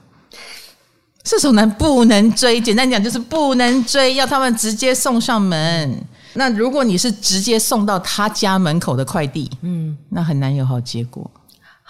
[1.24, 6.04] 射手男不能追，简单讲就是不能追，要他们直接送上门。
[6.34, 11.30] 那如果你是直接送到他家门口的快递，嗯，那很难有好结果。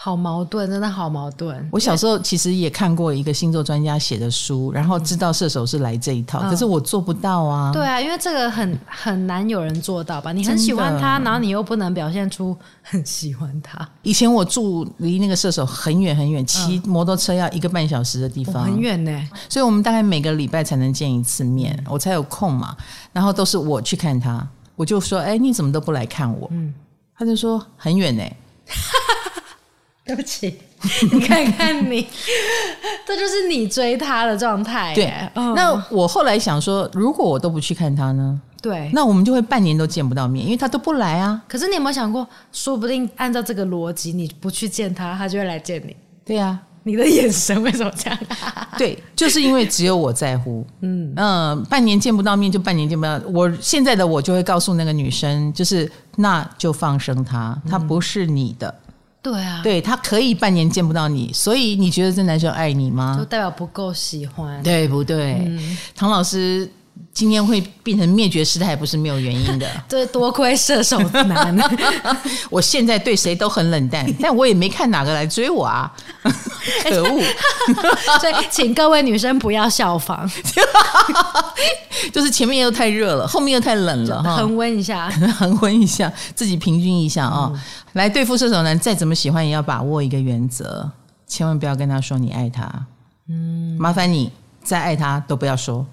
[0.03, 1.65] 好矛盾，真的好矛盾。
[1.71, 7.71] 我小时候其实也看过一个星座专家写的书，然后知道射手是来这一套，嗯、可是我做不到啊。
[7.71, 10.33] 对啊，因为这个很很难有人做到吧？
[10.33, 13.87] 你很喜欢他，然后你又不能表现出很喜欢他。
[14.01, 19.29] 以前我住离那个射手很远很远，骑摩托车要一个半小时的地方，很远呢。
[19.47, 22.75] 所以我们大概每个礼拜才能见一次面，我才有空嘛。
[23.13, 26.73] 然后都是我去看他，我就说：“哎，你怎么都不来看我？”嗯，
[27.17, 28.23] 他就说：“很远呢。”
[30.05, 30.59] 对不起，
[31.13, 32.05] 你看看你，
[33.07, 34.93] 这就是你追他的状态。
[34.93, 38.41] 对，嗯、那我后来想说，如果我都不去看他呢？
[38.61, 41.41] 对，那我们就会半年都见不到面，因为他都不来啊。
[41.47, 45.95] 可是你有没有想过，说不定按照这个逻辑，你不去见他，他就会来见你。
[46.25, 48.19] 对呀、啊，你的眼神为什么这样？
[48.77, 50.65] 对，就是因为只有我在乎。
[50.81, 53.21] 嗯嗯、呃，半年见不到面就半年见不到。
[53.33, 58.73] 我现在的我就会告诉那个女生，就是那就放生他，他不是你的。
[59.23, 63.15] 对啊，对，他可以半年见不到你，所以你觉得这男生爱你吗？
[63.17, 65.35] 就代表不够喜欢，对不对？
[65.47, 66.69] 嗯、唐老师
[67.13, 69.65] 今天会变成灭绝师太，不是没有原因的。
[69.87, 71.57] 对，多亏射手男，
[72.51, 75.89] 我现在对谁都很冷淡， 但我也没看哪个来追我啊！
[76.83, 77.21] 可恶！
[78.19, 80.29] 所以请各位女生不要效仿，
[82.11, 87.49] 就是前面又太热了，后面又太冷了，恒温一下，恒温一下，自己平均一下啊。
[87.53, 87.61] 嗯
[87.93, 90.89] 来对付射手男，再怎么喜欢也要把握一个原则，
[91.27, 92.67] 千万不要跟他说你爱他。
[93.29, 94.31] 嗯，麻烦你
[94.63, 95.85] 再爱他都不要说，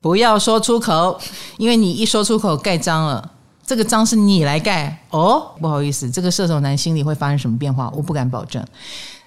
[0.00, 1.18] 不要说出口，
[1.56, 3.30] 因为你一说出口盖章了，
[3.64, 5.52] 这个章是你来盖哦。
[5.60, 8.64] 不好意思，这个射手男心里会发生什么变化，我不敢保证。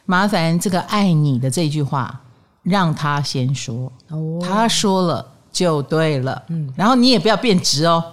[0.06, 2.22] 麻烦这个爱你的这句话
[2.64, 6.44] 让他先说，哦，他说了就对了。
[6.50, 8.04] 嗯，然后你也不要变直哦，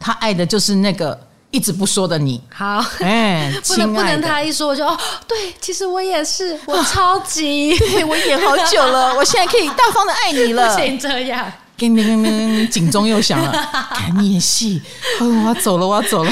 [0.00, 1.20] 他爱的就是那个。
[1.54, 11.52] 一直不说的你，好，哎， 不能不能他一说我就哦，对，其实我也是，我超级， 啊、对我演好久了，我现在可以大方的爱你了， 不行这样。
[11.76, 13.52] 叮叮叮，警钟又响了，
[13.92, 14.80] 赶紧演戏。
[15.20, 16.30] 我要走了，我要走了。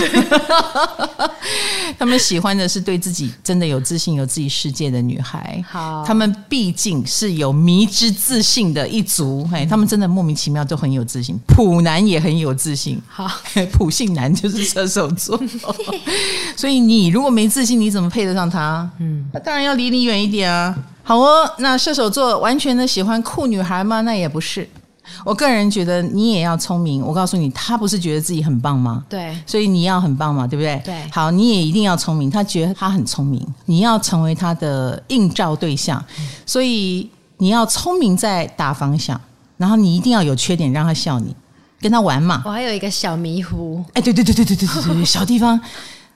[1.98, 5.62] 他们喜欢的是对自己真的有自信、有自己世界的女孩。
[5.68, 9.44] 好，他们毕竟是有迷之自信的一族。
[9.52, 11.38] 嘿，他们真的莫名其妙都很有自信。
[11.46, 13.00] 普男也很有自信。
[13.08, 13.28] 好，
[13.72, 15.38] 普信男就是射手座。
[16.56, 18.88] 所以你如果没自信，你怎么配得上他？
[19.00, 20.74] 嗯，那当然要离你远一点啊。
[21.02, 24.02] 好哦，那射手座完全的喜欢酷女孩吗？
[24.02, 24.68] 那也不是。
[25.24, 27.04] 我个人觉得你也要聪明。
[27.04, 29.04] 我告诉你，他不是觉得自己很棒吗？
[29.08, 30.80] 对，所以你要很棒嘛，对不对？
[30.84, 30.94] 对。
[31.10, 32.30] 好，你也一定要聪明。
[32.30, 36.02] 他觉得他很聪明，你要成为他的映照对象，
[36.46, 37.08] 所以
[37.38, 39.20] 你要聪明在打方向，
[39.56, 41.34] 然后你一定要有缺点让他笑你，
[41.80, 42.42] 跟他玩嘛。
[42.44, 45.60] 我还有一个小迷糊，哎，对对对对对对对对，小地方。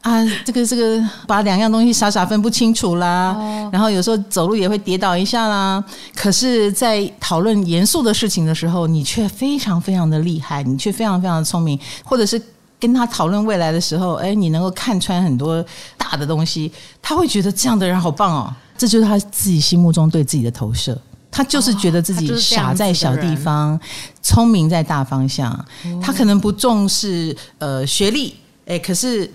[0.07, 5.83] 啊，这个这个，把两样东西傻傻分不清楚啦，哦、然后有时候走路也会跌倒一下啦。
[6.15, 12.41] 可是，在讨论严肃的事情的时候，你却非常非常的厉害，你却非常非常的聪明，或者是
[12.79, 15.65] 跟他讨论未来的时候，哎，你能够看穿很多
[15.97, 16.71] 大的东西，
[17.03, 18.55] 他会觉得这样的人好棒哦。
[18.79, 20.97] 这就是他自己心目中对自己的投射，
[21.33, 23.81] 他就是觉得自己傻在小地方，哦、
[24.23, 25.51] 聪明在大方向。
[25.51, 29.29] 哦、他可能不重视呃学历，哎，可是。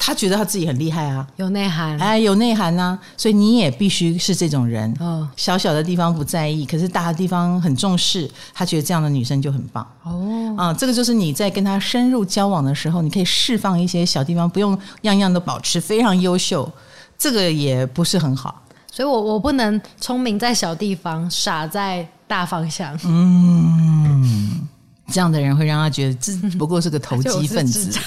[0.00, 4.94] 他觉得他自己很厉害啊，有内涵，哎，有内涵呐，所以你也必须是这种人。
[5.00, 8.30] 哦，小小的地方不在意，可是大的地方很重视。
[8.54, 9.86] 他觉得这样的女生就很棒。
[10.04, 16.70] 哦，啊，这个就是你在跟他深入交往的时候，你可以释放一些小地方，不用样样都保持非常优秀，
[17.18, 18.62] 这个也不是很好。
[18.90, 22.98] 所以我我不能聪明在小地方，傻在大方向。
[23.04, 24.66] 嗯，
[25.12, 27.98] 这样的人会让他觉得这 不过是个投机分子。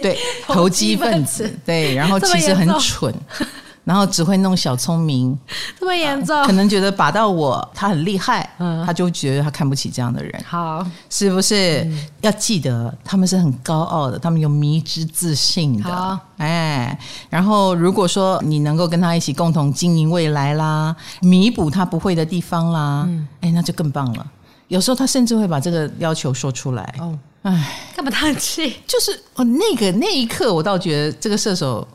[0.00, 3.12] 对，投机分子，对，然后其实很蠢，
[3.84, 5.36] 然后只会弄小聪明，
[5.78, 11.84] 这么严重，可能觉得把到我，他很厉害，嗯，他就觉得他看不起这样的人，好，是不是？
[12.20, 16.96] 要记得他们是很高傲的，他们有迷之自信的，哎，
[17.28, 23.08] 然后如果说你能够跟他一起共同经营未来啦，弥补他不会的地方啦，
[23.40, 24.26] 哎，那就更棒了。
[24.72, 27.18] 有时候他甚至会把这个要求说出来，哦。
[27.42, 28.74] 唉，干嘛叹气？
[28.86, 31.86] 就是哦，那个那一刻，我倒觉得这个射手，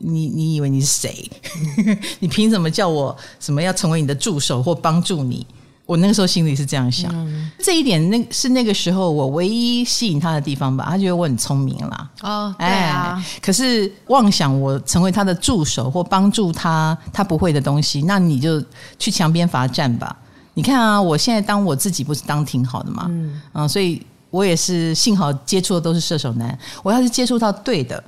[0.00, 1.30] 你你以为你是谁？
[2.20, 5.46] 你凭什么叫我什么要成为你的助手或帮助你？
[5.84, 7.10] 我那个时候心里是这样想。
[7.12, 10.86] 嗯、这一点，那是那个时候我唯一吸引他的地方吧。
[10.88, 12.10] 他觉得我很聪明啦。
[12.22, 13.22] 哦，对啊。
[13.42, 18.62] 可是妄想我成为他的助手或帮助他，他不会的东西，那你就
[18.98, 20.16] 去墙边罚站吧。
[20.54, 23.06] 你看啊，我现在当我自己不是当挺好的嘛？
[23.08, 24.00] 嗯，嗯，所以。
[24.32, 26.58] 我也是，幸好接触的都是射手男。
[26.82, 28.02] 我要是接触到对的，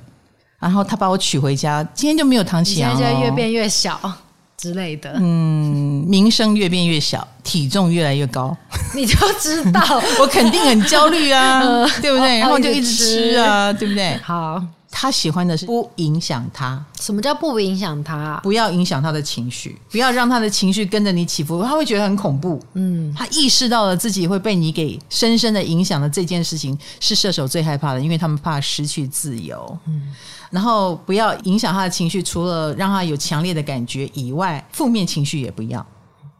[0.57, 2.97] 然后他把我娶回家，今天就没有唐綺阳了。
[2.97, 4.11] 现在越变越小
[4.57, 5.13] 之类的。
[5.19, 8.57] 嗯，名声越变越小，体重越来越高，
[8.95, 9.79] 你就知道
[10.19, 11.61] 我肯定很焦虑啊，
[12.01, 12.39] 对不对？
[12.39, 14.17] 然后就一直吃啊，对不对？
[14.23, 14.59] 好。
[14.97, 16.81] 他喜欢的是不影响他。
[17.01, 18.39] 什么叫不影响他啊？
[18.41, 22.57] 不要影响他的情绪，不要让他的情绪跟着你起伏，他会觉得很恐怖。
[22.75, 29.77] 嗯，他意识到了自己会被你给深深的影响的这件事情，是射手最害怕的，因为他们怕失去自由。
[29.85, 30.13] 嗯，
[30.49, 35.85] 然后不要影响他的情绪，除了让他有强烈的感觉以外，负面情绪也不要。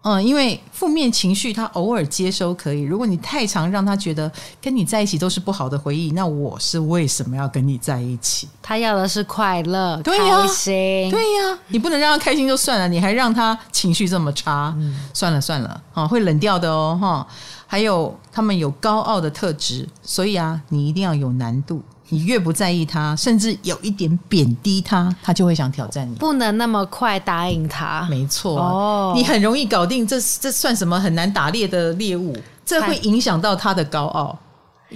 [0.08, 8.48] 嗯，因为负面情绪他偶尔接收可以，如果你太常让他觉得跟你在一起都是不好的回忆，那我是为什么要跟你在一起？
[8.62, 17.28] 他要的是快乐、对呀、开心，对呀，你不能让他开心就算了，你还让他情绪这么差，嗯、算了算了，啊，会冷掉的哦，哈。
[17.68, 21.82] 还有他们有高傲的特质，所以啊，你一定要有难度。
[22.16, 26.16] 你越不在意他，甚至有一点贬低他，他就会想挑战你。
[26.16, 28.08] 不能那么快答应他。
[28.10, 32.34] 没错，哦，你很容易搞定，这这算什么很难打猎的猎物？
[32.66, 34.40] 这会影响到他的高傲，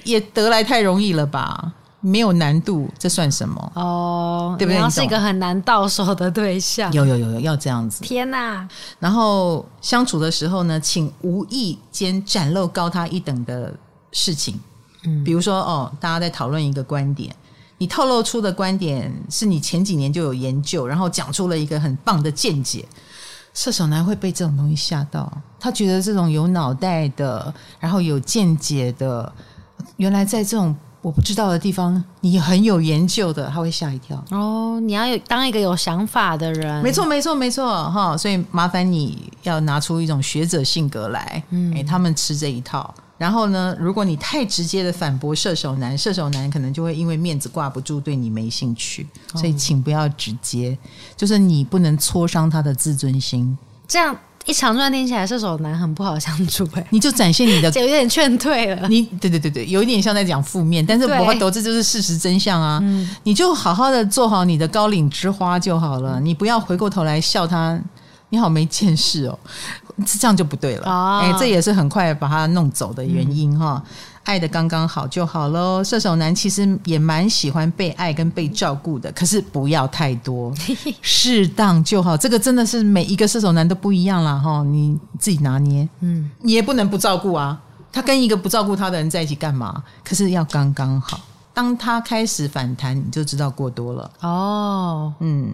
[0.06, 1.74] 也得来太容易了吧？
[2.00, 3.72] 没有难度，这算什么？
[3.76, 4.78] 哦，对不对？
[4.78, 6.90] 你要是一个很难到手的对象。
[6.94, 8.02] 有有有有，要这样子。
[8.02, 8.66] 天哪！
[9.00, 13.74] 然后相处的时候呢，请无意间展露高他一等的
[14.14, 14.58] 事情。
[15.04, 17.36] 嗯，比如说哦，大家在讨论一个观点，
[17.78, 22.86] 你透露出的观点是你前几年就有研究，然后讲出了一个很棒的见解。
[23.52, 29.30] 射手男会被这种东西吓到，他觉得这种有脑袋的，然后有见解的，
[29.98, 34.24] 原来在这种我不知道的地方，你很有研究的，他会吓一跳。
[34.30, 42.94] 哦，你要有当一个有想法的人，没错，没错，没错，哈，所以麻烦你要拿出一种学者性格来，嗯，诶，他们吃这一套。
[43.20, 49.06] 然后呢，如果你太直接的反驳射手男，射手男可能就会因为面子挂不住，对你没兴趣。
[49.36, 50.76] 所以请不要直接，
[51.18, 53.58] 就是你不能挫伤他的自尊心。
[53.88, 56.88] 这样一长串听起来，射手男很不好相处哎。
[56.92, 58.88] 你就展现你的， 有点劝退了。
[58.88, 62.80] 你对对对对，有一点像在讲负面，但是不会导致就是事实真相啊。
[62.82, 67.78] 嗯，你就好好的做好你的高岭之花就好了，你不要回过头来笑他。
[68.30, 69.38] 你好没见识哦，
[70.06, 70.84] 这样就不对了。
[71.22, 73.82] 哎、哦，这也是很快把他弄走的原因哈。
[73.84, 73.92] 嗯、
[74.24, 75.84] 爱的刚刚好就好喽。
[75.84, 80.54] 射手男其实也蛮喜欢被爱跟被照顾的，可是不要太多，
[81.02, 82.16] 适当就好。
[82.16, 85.88] 这个真的是每一个射手男都不一样啦哈，你自己拿捏。
[86.02, 87.60] 嗯，你也不能不照顾啊。
[87.92, 89.84] 他跟一个不照顾他的人在一起干嘛？
[90.04, 91.20] 可是要刚刚好。
[91.52, 94.12] 当他开始反弹，你就知道过多了。
[94.22, 95.52] 哦，嗯。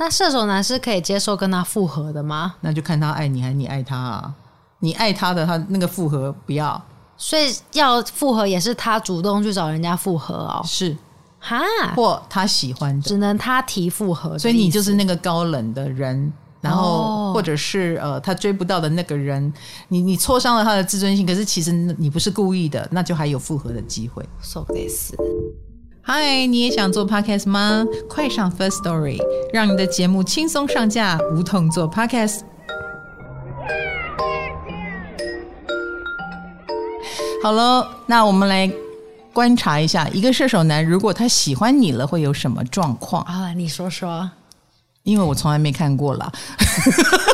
[0.00, 2.54] 那射手男是可以接受跟他复合的吗？
[2.62, 4.34] 那就看他爱你还是你爱他啊。
[4.78, 6.82] 你爱他的，他那个复合不要，
[7.18, 10.62] 所以要复合也是他主动去找人家复合哦。
[10.64, 10.96] 是
[11.38, 11.60] 哈，
[11.94, 16.32] 或他喜欢的，只能他提复合，所以你就是那个高冷的人。
[16.62, 19.50] 然后，或者是呃，他追不到的那个人，
[19.88, 24.22] 你你挫伤了他的自尊心，可是其实你不是故意的，那就还有复合的机会。
[24.42, 25.14] So this，
[26.12, 27.86] 嗨，你也想做 Podcast 吗？
[28.08, 29.16] 快上 First Story，
[29.52, 32.40] 让你的节目轻松上架，无痛做 Podcast。
[37.40, 38.68] 好了，那我们来
[39.32, 43.52] 观察一下，一个射手男如果他喜欢你了，会有什么状况啊？
[43.52, 44.28] 你说说。
[45.02, 46.30] 因为我从来没看过啦，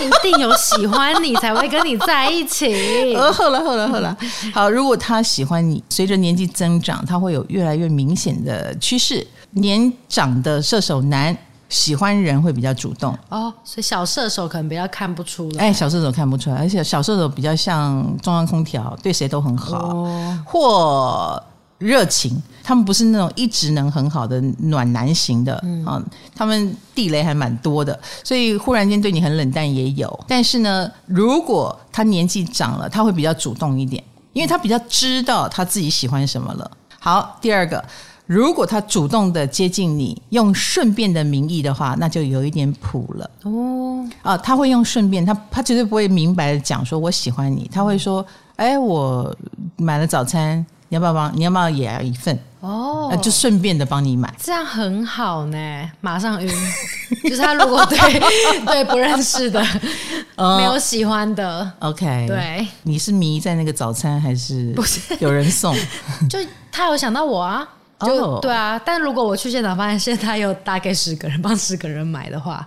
[0.00, 3.14] 一定有喜欢你才会跟你在一起。
[3.14, 4.16] 呃， 后来，后来，后来，
[4.54, 9.26] 好，如果他喜欢你，随着年纪增长，他会有越来越明显的趋势。
[9.50, 11.36] 年长的射手男
[11.68, 15.64] 喜欢人会比较主动哦，所以小射手可能比较看不出来。
[15.64, 21.42] 哎，小射手看不出来，而且小射手比较像中央空调，对谁都很好，哦、或。
[21.78, 26.02] 热情，他们不是那种一直能很好的暖男型的，嗯，啊，
[26.34, 30.24] 他们地雷还蛮多的，所以忽然间对你很冷淡也有。
[30.26, 34.02] 但是呢，如果他年纪长了，他会比较主动一点，
[34.32, 36.70] 因为他比较知道他自己喜欢什么了。
[36.98, 37.84] 好，第二个，
[38.24, 44.08] 如果他主动的接近你，用顺便的名义的话，那就有一点谱了哦。
[44.22, 48.24] 啊，他会用顺便，他他绝对不会明白的讲说我喜欢你，他会说，
[48.56, 49.36] 哎，我
[49.76, 50.64] 买了早餐。
[50.96, 51.36] 你要不要帮？
[51.36, 52.38] 你要不要也要一份？
[52.60, 55.90] 哦，就顺便的帮你买，这样很好呢。
[56.00, 56.50] 马上晕，
[57.22, 57.98] 就是他如果对
[58.66, 59.62] 对不认识的、
[60.56, 65.76] 没有喜欢的，OK，对，你是迷在那个早餐还是不是有人送？
[66.28, 66.38] 就
[66.72, 67.68] 他有想到我啊。
[68.00, 68.42] 就、oh.
[68.42, 72.66] 对啊，但如果我去现场发现现在他有大概十个人帮十个人买的话，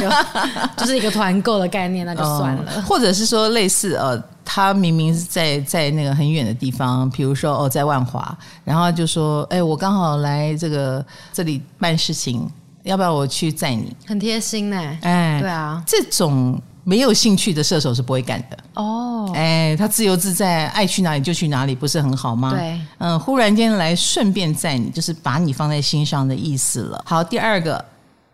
[0.00, 0.08] 就
[0.84, 2.72] 就是一个团购的概念，那就算了。
[2.76, 2.84] Oh.
[2.84, 12.50] 或者是说类似呃，他明明是在在那个很远的地方，比如说哦在万华，然后就说哎我刚好来这个这里办事情，
[12.82, 13.94] 要不要我去载你？
[14.06, 14.76] 很贴心呢。
[15.02, 16.60] 哎，对啊，这种。
[16.84, 22.50] 没有兴趣的射手是不会干的哦，哎，他自由自在，爱去哪里就去哪里，不是很好吗？
[22.50, 27.02] 对，嗯，忽然间来顺便载你，就是把你放在心上的意思了。
[27.06, 27.82] 好，第二个，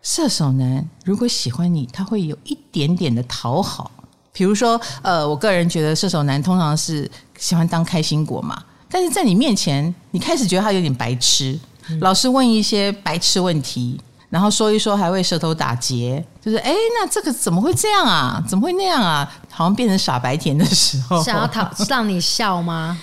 [0.01, 3.89] 射手男如果喜欢你，他会有一点点的讨好，
[4.33, 13.99] 比如说，呃，我个人觉得射手男通常是喜欢当开心果嘛，但是在你面前，你开始觉得他有点白痴，嗯、老是问一些白痴问题。
[14.31, 18.43] 然后说一说，还会舌头打结，就是哎，那这个怎么会这样啊？
[18.47, 19.29] 怎么会那样啊？
[19.51, 22.97] 好像变成傻白甜的时候，想要讨 让你笑吗？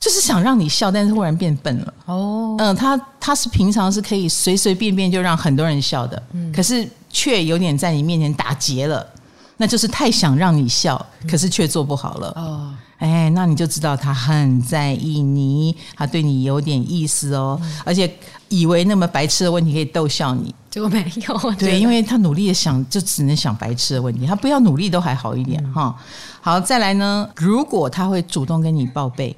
[0.00, 1.94] 就是想让你笑，但是忽然变笨了。
[2.06, 9.06] 哦，嗯，他他是平常是可以随随便便就让很多人笑的，嗯，可是却有点在你面前打结了，
[9.58, 12.32] 那就是太想让你笑，可是却做不好了。
[12.36, 12.72] 哦。
[12.96, 18.10] 哎，那你就知道他很在意你，他对你有点意思哦，嗯、而且
[18.48, 21.52] 以为那么白痴的问题可以逗笑你，结果没有。
[21.54, 26.04] 对，因为他努力的想，就只能想白痴的问题，他不要努力都还好一点哈、嗯。
[26.40, 29.36] 好，再来呢，如果他会主动跟你报备，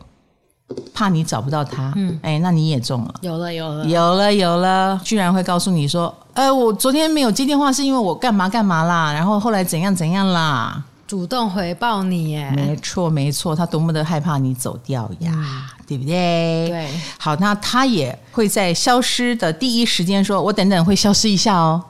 [0.94, 10.82] 怕你找不到他，嗯，哎，那你也中了，有了，有了，有了，有了，居然会告诉你说，哎，我昨天没有接电话是因为我干嘛干嘛啦，然后后来怎样怎样啦。
[11.12, 16.68] 主动回报你耶，没错没错，他多么的害怕你走掉呀，嗯、对不对？
[16.70, 16.88] 对，
[17.18, 21.84] 好，那他也会在消失的第一时间说：“我等等会消失一下哦，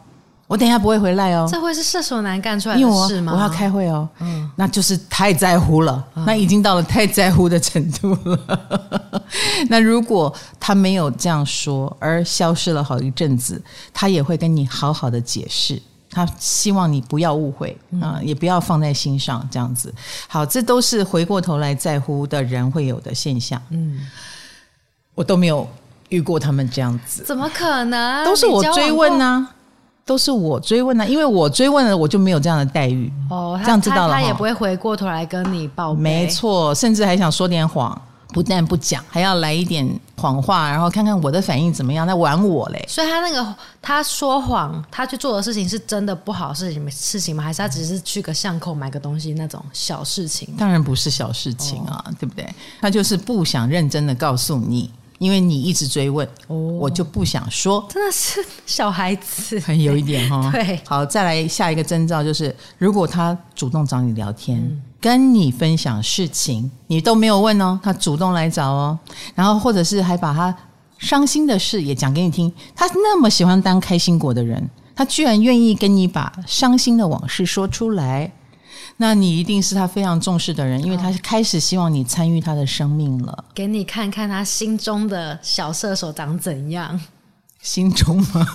[0.49, 3.31] 我等一下不会回来哦。”这会是射手男干出来的事吗？
[3.33, 9.23] 我，我要开会哦，嗯，那就是太在乎了，嗯、那已经到了太在乎的程度了。
[9.71, 13.63] 那如果他没有这样说，而消失了好一阵子，
[13.95, 15.81] 他也会跟你好好的解释。
[16.13, 19.93] 他希望你不要误会啊、嗯，也不要放在心上，这样子。
[20.29, 23.61] 好，这都是回过头来在乎的人会有的现象。
[23.71, 23.99] 嗯，
[25.15, 25.67] 我都没有
[26.11, 28.25] 遇过他们这样子，怎么可能？
[28.25, 29.55] 都是我追问呢、啊，
[30.05, 33.11] 都是我追问呢、啊，因为我追问了，我就没有这样的待遇。
[33.31, 36.01] 哦，这样知道了，他也不会回过头来跟你报备。
[36.01, 38.01] 没错，甚至还想说点谎。
[38.33, 42.85] 不但不讲，还要来一点谎话，然后看看我的反应怎么样，在玩我嘞。
[42.89, 47.45] 所以他那个他说谎，他去做的事情是真的不好的事情事情吗？
[47.45, 50.55] 还是他只是去个巷口买个东西那种小事情？
[50.57, 52.49] 当然不是小事情啊，哦、对不对？
[52.81, 57.87] 他就是不想认真的告诉你，因为你一直追问，哦、我就不想说。
[57.91, 60.51] 真的是小孩子，很有一点哈、哦。
[60.53, 64.59] 对，好，再来下一个征兆就是，如果他主动找你聊天。
[64.59, 68.97] 嗯跟你分享事情，你都没有问哦，他主动来找哦，
[69.35, 70.57] 然后或者是还把他
[70.99, 72.51] 伤心的事也讲给你听。
[72.77, 78.31] 他那么喜欢当开心果的人，他居然愿意跟你把伤心的往事说出来，
[78.99, 87.01] 那你一定是他非常重视的人，因为他开始希望你参与他的生命了，给你看看他心中的小射手长怎样。
[87.63, 88.47] 心中吗？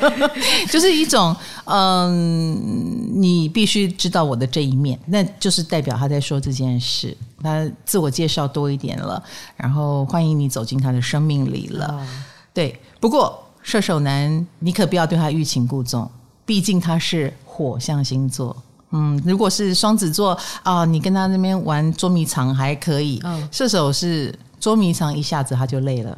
[0.72, 1.36] 就是一种，
[1.66, 9.22] 嗯，你必须知道我的这一面，那就是代表他在说这件事，他自我介绍多一点了，
[9.56, 11.86] 然后欢迎你走进他的生命里了。
[11.88, 12.06] 哦、
[12.54, 16.10] 对，不过射手男，你可不要对他欲擒故纵，
[16.46, 18.56] 毕竟他是火象星座。
[18.92, 26.16] 嗯，如果是双子座啊，你跟他那边玩捉迷藏还可以，哦、射手是捉迷藏一下子他就累了。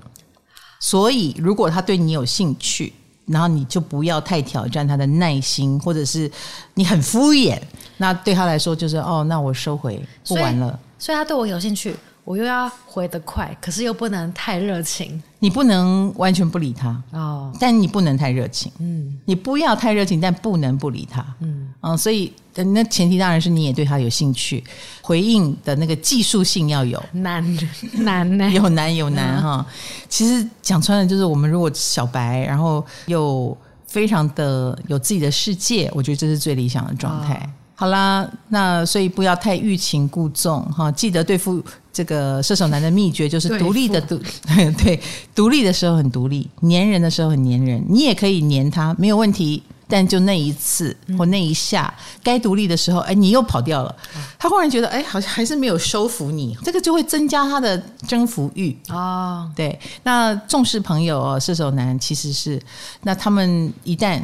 [0.81, 2.93] 所以，如果他对你有兴趣，
[3.27, 6.31] 然后你就不要太挑战他的耐心，或者是
[6.75, 7.61] 你很敷衍，
[7.97, 10.69] 那对他来说就是哦，那我收回不玩了。
[10.69, 11.95] 所以，所以他对我有兴趣。
[12.25, 15.23] 我又要回得快，可是又不能太热情。
[15.39, 18.71] 你不能完全不理他哦，但你不能太热情。
[18.81, 21.25] 嗯，你不要太热情，但不能不理他。
[21.41, 24.63] 嗯，嗯，所以那前提当然是你也对他有兴趣，
[25.01, 27.03] 回应的那个技术性要有。
[27.13, 27.59] 难
[27.93, 28.51] 难呢？
[28.51, 29.65] 有难有难哈。
[30.09, 37.35] 其实讲穿了，就是我们如果小白，然后又非常的有自己的世界，我觉得这是最理想的状态。
[37.35, 40.91] 哦好啦，那所以不要太欲擒故纵哈。
[40.91, 44.21] 记得对付这个射手男的秘诀就是独立的独，
[44.83, 44.99] 对，
[45.33, 47.81] 独立的时候很独立，粘人的时候很粘人。
[47.89, 49.63] 你也可以粘他，没有问题。
[49.89, 53.97] 但就那一次或那一下，该独立的时候，哎，你又跑掉了。
[54.39, 57.77] 他忽然觉得，哎，好像还是没有收服你，这个就会增加他的
[58.07, 59.51] 征服欲哦。
[59.57, 62.63] 对，那重视朋友哦，射手男其实是，
[63.03, 64.23] 那他们一旦。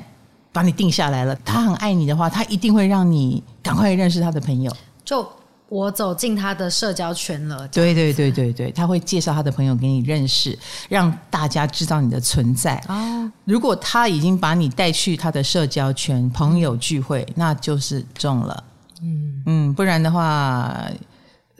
[0.55, 4.73] 把你定下来了，他很爱你的话，他一定会让你赶快认识他的朋友。
[5.05, 5.29] 就
[5.69, 10.57] 我走进他的社交圈了，对对对对对，他会介绍他的朋友给你认识，
[10.89, 12.83] 让大家知道你的存在。
[12.89, 18.65] 哦，如果他已经把你带去他的社交圈、朋友聚会，那就是中了。
[19.03, 20.81] 嗯嗯，不然的话，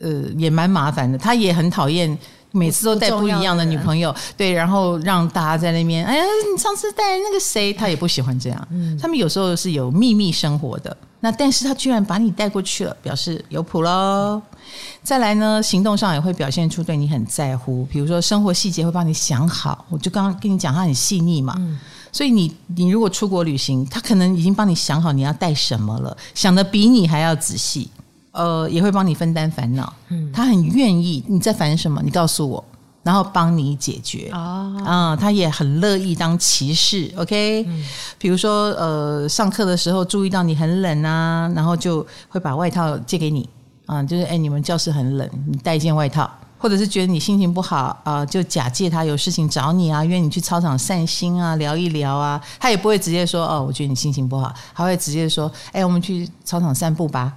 [0.01, 1.19] 呃，也蛮麻烦的。
[1.19, 2.17] 他也很讨厌。
[2.57, 8.69] 每次都带不一样的女朋友，对，然后让大家在那边，哎呀，你上次带那个谁，他也不喜欢这样。
[8.71, 14.43] 嗯，他们有时候是有秘密生活的，那但是他居然把你带过去了，表示有谱喽。
[15.03, 19.87] 再来呢，行动上也会表现出对你很在乎，比如说生活细节会帮你想好。
[19.89, 21.79] 我就刚刚跟你讲，他很细腻嘛，嗯，
[22.13, 27.89] 所以你你如果出国旅行，他可能已经帮你想好你要带什么了，想的比你还要仔细。
[28.33, 29.91] 呃，也会帮你分担烦恼。
[30.11, 32.63] 嗯，他很愿意你在烦什么，你告诉我，
[33.05, 34.29] 然后帮你解决。
[34.33, 37.13] 哦，啊、呃，他也很乐意当骑士。
[37.17, 37.85] OK，嗯，
[38.19, 43.49] 比如说呃，上课的时候注意到你很冷啊，然后就会把外套借给你。
[43.87, 46.29] 啊、呃，就是哎，你们教室很冷，你带一件外套。
[46.57, 52.41] 或者是觉得你心情不好啊、呃，就假借他有事情找你啊，约你去操场散心啊，聊一聊啊。
[52.59, 57.31] 他也不会直接说哦，我觉得你心情不好，他会直接说，哎，我们去操场散步吧。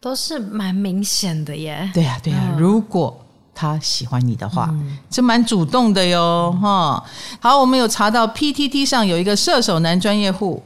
[0.00, 1.90] 都是蛮明显的耶。
[1.92, 2.52] 对呀、啊，对呀、啊。
[2.54, 3.14] 嗯、如果
[3.54, 4.68] 他喜欢你的话，
[5.08, 7.38] 这蛮、嗯、主动的哟，哈、嗯。
[7.40, 10.62] 好，我们有查到 PTT 上有一个射手男专业户，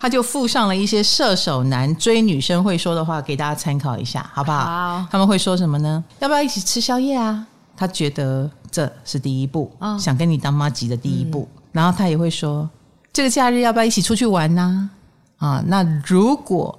[0.00, 4.64] 他就附上了一些射手男追女生会说的话，给大家参考一下，好不好？
[4.64, 5.06] 好。
[5.10, 6.02] 他们会说什么呢？
[6.18, 7.46] 要不要一起吃宵夜啊？
[7.76, 11.48] 他觉得这是第一步，哦、想跟你当妈吉的第一步。
[11.52, 12.68] 嗯、然后他也会说，
[13.12, 14.90] 这个假日要不要一起出去玩呢、
[15.38, 15.46] 啊？
[15.46, 16.76] 啊，那如果。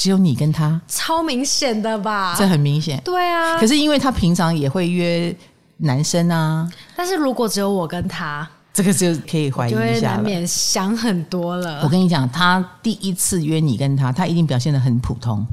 [0.00, 2.34] 只有你跟他，超明显的吧？
[2.34, 2.98] 这很明显。
[3.04, 5.36] 对啊，可是因为他平常也会约
[5.76, 6.66] 男生啊。
[6.96, 10.14] 但是如果只有我跟他，这个就可以怀疑一下了。
[10.14, 11.82] 难免想很多了。
[11.84, 15.46] 我跟你讲，他第一次约你跟他，他一定表现的很普通。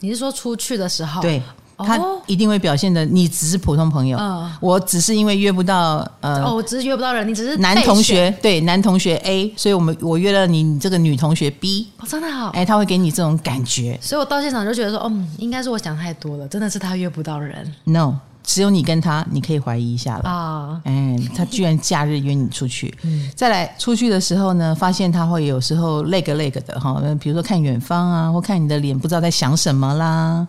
[0.00, 1.22] 你是说出去的时候？
[1.22, 1.40] 对。
[1.84, 20.28] 他一定会表现的，你只是普通朋友，嗯，我只是因为约不到，呃，哦，我只是约不到人，你只是男同学，对，男同学 A，所以我们我约了你，你这个女同学 B，哦，真的好，哎，他会给你这种感觉，所以我到现场就觉得说，嗯，应该是我想太多了，真的是他约不到人，No，只有你跟他，你可以怀疑一下了。
[20.28, 30.46] 啊，哎，他居然假日约你出去， 嗯，再来出去的时候呢，发现他会有时候累个累个的哈，比如说看远方啊，或看你的脸，不知道在想什么啦。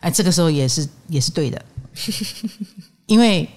[0.00, 1.64] 哎，这个时候也是也是对的，
[3.06, 3.48] 因为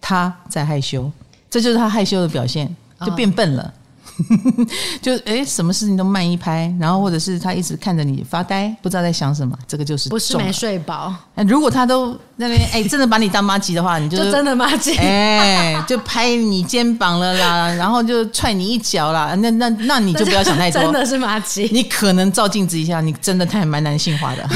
[0.00, 1.10] 他在害羞，
[1.48, 2.74] 这就是他害羞的表现，
[3.04, 3.72] 就变笨了。
[4.16, 4.66] 哦
[5.02, 11.12] 就哎，什么事情都慢一拍，然后或者是他一直看着你发呆，不知道在想什么，这个就是不是没睡饱。
[11.48, 21.68] 如果他都那边哎， 真的把你当妈鸡的话，你就，就真的妈鸡，哎，就拍你肩膀了啦，然后就踹你一脚啦，那那那你就不要想太多， 真的是妈鸡。
[21.72, 24.48] 你可能照镜子一下，你真的太蛮男性化的。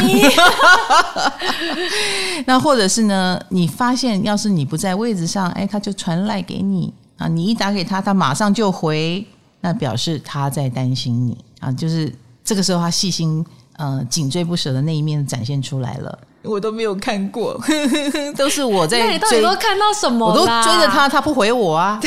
[2.47, 9.27] 那或者是呢，你发现要是你不在位置上，哎，他就传赖给你啊，你一打给他，他马上就回。
[9.61, 12.13] 那表示他在担心你啊，就是
[12.45, 13.45] 这个时候他细心
[13.77, 16.19] 呃紧追不舍的那一面展现出来了。
[16.43, 17.61] 我都没有看过，
[18.37, 19.07] 都是我在追。
[19.07, 20.25] 那你到底都看到什么？
[20.25, 22.01] 我都追着他，他不回我啊，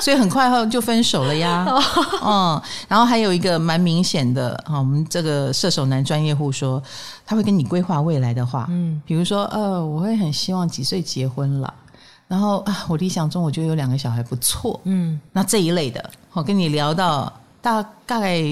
[0.00, 1.66] 所以很快后就分手了呀。
[2.22, 6.80] 嗯，然后还有一个蛮明显的啊，我们这个射手男专业户说，
[7.24, 11.74] 他会跟你规划未来的话，嗯，比如说呃，我会很希望几岁结婚了，
[12.32, 17.30] 然后啊，我理想中我觉得有两个小孩不错，嗯，那这一类的，我跟你聊到
[17.60, 18.42] 大概。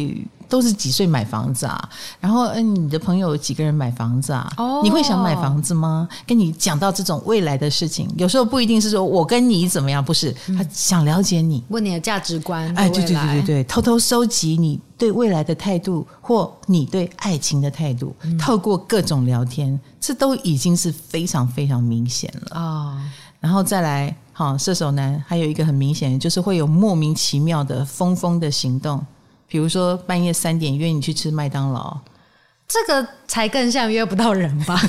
[0.51, 1.89] 都是几岁买房子啊？
[2.18, 4.83] 然后，嗯，你的朋友有几个人买房子啊？Oh.
[4.83, 6.09] 你会想买房子吗？
[6.26, 12.66] 跟你讲到这种未来的事情，有时候不一定是说我跟你怎么样，不是他想了解你，问你的价值观。
[12.76, 22.95] 哎，对对对对对，偷偷收集你对未来的态度或你对爱情的态度，嗯、透过各种聊天，这都已经是非常非常明显了啊。
[22.95, 23.03] Oh.
[23.41, 29.05] 然后再来，哈，射手男还有一个很明显的，就是会有莫名其妙的疯疯的行动。
[29.49, 31.99] 比如说半夜三点约你去吃麦当劳，
[32.68, 34.80] 这个才更像约不到人吧？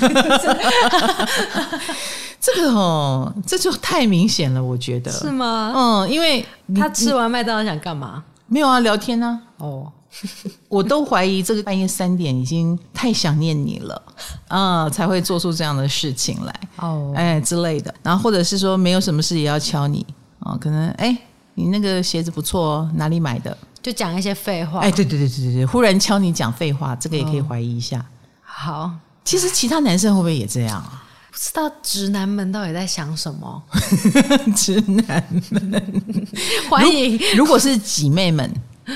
[2.39, 5.71] 这个哦，这就太明显了，我觉得是吗？
[5.75, 6.45] 嗯，因为
[6.75, 8.23] 他吃完麦当劳想干嘛？
[8.47, 9.39] 没有啊，聊天啊。
[9.57, 9.91] 哦，
[10.67, 14.01] 我都怀疑这个半夜三点已经太想念你了
[14.49, 17.93] 啊，才会做出这样的事情来哦，哎之类的。
[18.03, 20.05] 然后或者是说没有什么事也要敲你
[20.39, 21.17] 啊，可能哎
[21.55, 23.57] 你那个鞋子不错哦，哪里买的？
[23.81, 28.05] 就讲一些废话，哎，对对对对对对，忽然敲你讲废话，这个也可以怀疑一下。
[28.41, 28.91] 好，
[29.25, 31.03] 其实其他男生会不会也这样啊？
[31.31, 33.63] 不知道直男们到底在想什么？
[34.55, 36.03] 直男们，
[36.69, 37.19] 欢迎。
[37.35, 38.53] 如果是姐妹们，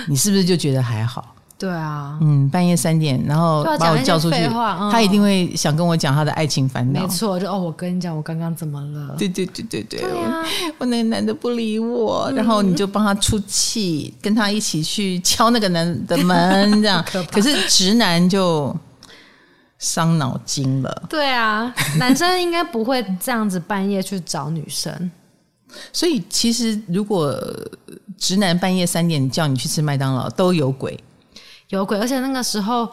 [0.08, 1.34] 你是不是就觉得还好？
[1.58, 7.00] 对啊，嗯，半夜三点，然后把我叫出去，嗯、他一定会想跟我讲他的爱情烦恼。
[7.00, 9.16] 没错，就哦，我跟你讲，我刚刚怎么了？
[9.18, 10.44] 对对对对对，对啊、
[10.78, 17.02] 我那个男的不理我，然后你就帮他出气，嗯、跟他一起去敲那个男的门，这样。
[17.10, 18.76] 可，可是直男就
[19.80, 21.04] 伤脑筋了。
[21.10, 25.10] 对啊，男生应该不会这样子半夜去找女生。
[25.92, 27.38] 所以其实如果
[28.18, 30.98] 直男半夜三点叫你去吃麦当劳，都有鬼。
[31.70, 32.90] 有鬼，而且那个时候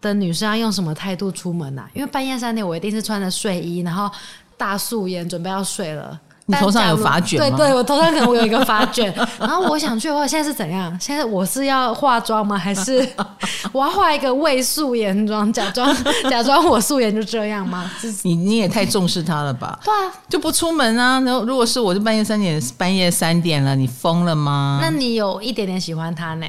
[0.00, 1.90] 的女生要用什么态度出门啊？
[1.92, 4.10] 因为半夜三点，我一定是穿着睡衣，然后
[4.56, 6.18] 大素颜，准备要睡了。
[6.52, 7.56] 你头上有发卷吗？
[7.56, 9.12] 对对，我头上可能我有一个发卷。
[9.38, 10.96] 然后我想去的话，现在是怎样？
[11.00, 12.56] 现在我是要化妆吗？
[12.56, 13.08] 还是
[13.72, 15.94] 我要画一个伪素颜妆，假装
[16.30, 17.90] 假装我素颜就这样吗？
[18.22, 19.78] 你你也太重视他了吧？
[19.84, 21.20] 对啊，就不出门啊。
[21.20, 24.78] 然后如果是我，就半夜三点，半夜三点了，你疯了吗？
[24.82, 26.46] 那你有一点点喜欢他呢？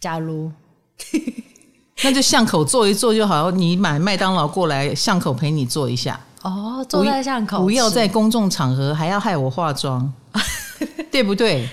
[0.00, 0.50] 假如。
[2.04, 3.50] 那就巷口坐一坐就好。
[3.50, 6.18] 你买麦当劳过来，巷口陪你坐一下。
[6.48, 10.12] 哦，坐在巷口，不要在公众场合还要害我化妆，
[11.10, 11.68] 对不对？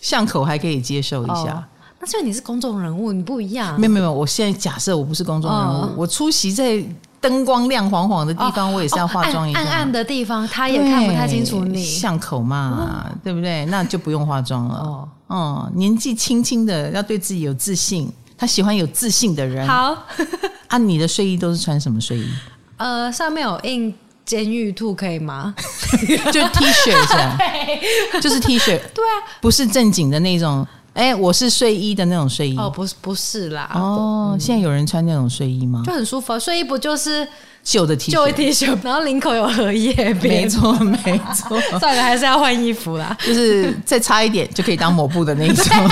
[0.00, 1.54] 巷口还可以接受一下。
[1.54, 1.64] 哦、
[2.00, 3.78] 那所以你是公众人物，你不一样。
[3.78, 6.80] 没有没有，我现在假设我不是公众人物，哦、我出席在
[7.20, 9.58] 灯光亮晃晃的地方，哦、我也是要化妆一下。
[9.58, 11.82] 暗暗的地方，他也看不太清楚你。
[11.84, 13.66] 巷口嘛，哦、对不对？
[13.66, 14.78] 那就不用化妆了。
[14.78, 18.08] 哦，哦，年纪轻轻的，要对自己有自信。
[18.40, 19.66] 他喜欢有自信的人。
[19.66, 19.96] 好，
[20.68, 22.28] 啊，你的睡衣都是穿什么睡衣？
[22.76, 23.92] 呃，上面有印
[24.28, 25.54] 监狱兔，可以吗？
[26.30, 27.38] 就 T 恤是吧？
[28.20, 28.66] 就是 T 恤。
[28.94, 30.66] 对啊，不是正经的那种。
[30.92, 32.56] 哎，我是睡衣的那种睡衣。
[32.58, 33.70] 哦，不是，不是啦。
[33.74, 35.82] 哦，现在有人穿那种睡衣吗？
[35.86, 36.38] 就很舒服。
[36.38, 37.26] 睡衣不就是？
[37.62, 41.60] 旧的 T 恤，旧 T 恤，然后领口有荷叶边，没错没错。
[41.78, 45.64] 算了，还是要换衣服啦，就是再差一点就可以当抹布的那种。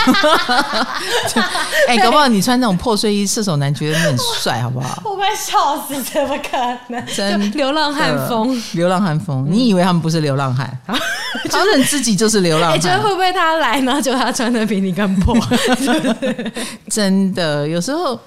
[1.89, 5.03] 哎，搞不好你穿那种破睡衣，射手男觉得你很帅，好不好？
[5.05, 6.57] 我快笑死，怎么可
[6.89, 7.05] 能？
[7.15, 9.47] 真流浪汉风，流浪汉风。
[9.49, 10.71] 你以为他们不是流浪汉？
[11.51, 12.81] 他们自己就是流浪汉。
[12.81, 14.01] 觉得会不会他来呢？
[14.01, 15.37] 就他穿的比你更破？
[16.89, 18.19] 真的，有时候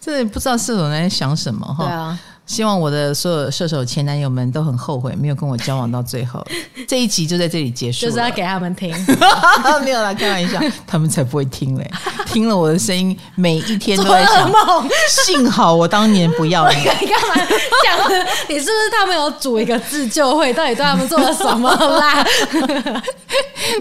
[0.00, 1.84] 真的不知道射手男在想什么哈。
[1.84, 2.18] 对啊。
[2.46, 6.44] 希望我的所有射手前男友们都很后悔没有跟我交往到最后。
[6.86, 8.94] 这一集就在这里结束，就是要给他们听，
[9.82, 11.90] 没有啦，开玩笑，他们才不会听嘞。
[12.26, 14.52] 听了我的声音，每一天都在想，
[15.08, 16.76] 幸好我当年不要你。
[16.76, 17.34] 你干嘛
[17.82, 18.10] 讲？
[18.48, 20.52] 你是不是他们有组一个自救会？
[20.52, 22.24] 到底对他们做了什么啦？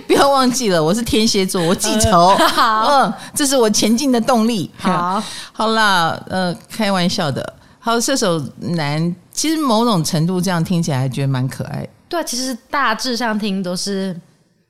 [0.07, 2.27] 不要忘记了，我是天蝎座，我记仇。
[2.39, 4.71] 呃、好，嗯，这是我前进的动力。
[4.77, 7.53] 好，好啦，呃，开玩笑的。
[7.85, 11.85] 好，射手男其实某种程度这样听起来还觉得蛮可爱。
[12.07, 14.17] 对，其实大致上听都是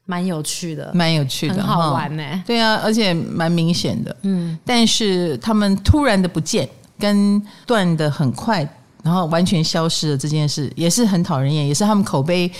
[0.06, 2.44] 蛮有趣的，蛮有趣的，很好玩呢。
[2.44, 4.16] 对啊，而且蛮明显的。
[4.24, 8.68] 嗯，但是他们突然的不见，跟断的很快，
[9.04, 12.52] 然后完全消失了这件事，也是很讨人厌，也是他们口碑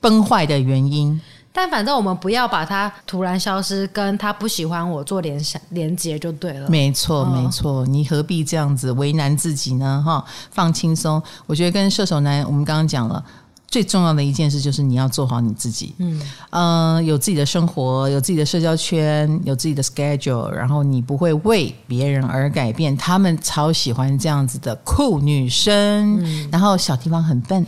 [0.00, 1.20] 崩坏的原因。
[1.52, 6.68] 但反正我们不要把他突然消失跟他不喜欢我做联想连接就对了。
[6.68, 10.02] 没错，没错，你何必这样子为难自己呢？
[10.04, 11.22] 哈，放轻松。
[11.46, 13.22] 我觉得跟射手男，我们刚刚讲了。
[13.68, 22.94] 最重要的一件事就是你要做好你自己，嗯，呃，有自己的生活，有自己的社交圈，有自己的 schedule，然后你不会为别人而改变。
[22.94, 27.66] 他们超喜欢这样子的酷女生，嗯，然后小地方很笨，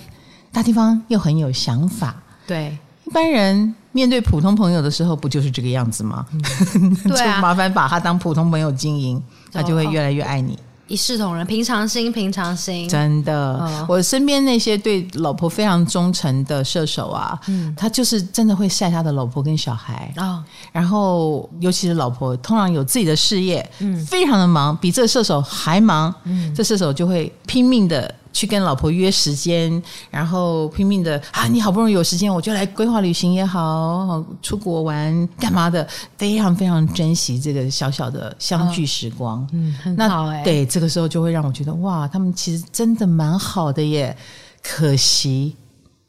[0.52, 2.22] 大地方又很有想法。
[2.46, 2.83] 对，一
[3.14, 6.26] 般人面对普通朋友的时候，不就是这个样子吗？
[6.32, 10.58] 嗯， 对麻烦把他当普通朋友经营，他就会越来越爱你。
[10.86, 12.86] 一视同仁，平常心，平常心。
[12.86, 20.26] 真的，哦、我身边那些对老婆非常忠诚的射手啊，嗯，他就是真的会晒他的老婆跟小孩啊。
[20.26, 26.14] 哦、然后，尤其是老婆，通常有自己的事业，嗯，非常的忙，比这个射手还忙。
[26.24, 28.14] 嗯，这射手就会拼命的。
[28.34, 31.46] 去跟老婆约时间，然后拼命的啊！
[31.46, 35.86] 你好不容易有时间，我就来规划旅行也好，出国玩干嘛的，
[36.18, 39.38] 非常非常珍惜这个小小的相聚时光。
[39.38, 40.42] 哦、嗯，很好哎。
[40.42, 44.14] 对，这个时候就会让我觉得哇，他们其实真的蛮好的耶。
[44.60, 45.54] 可惜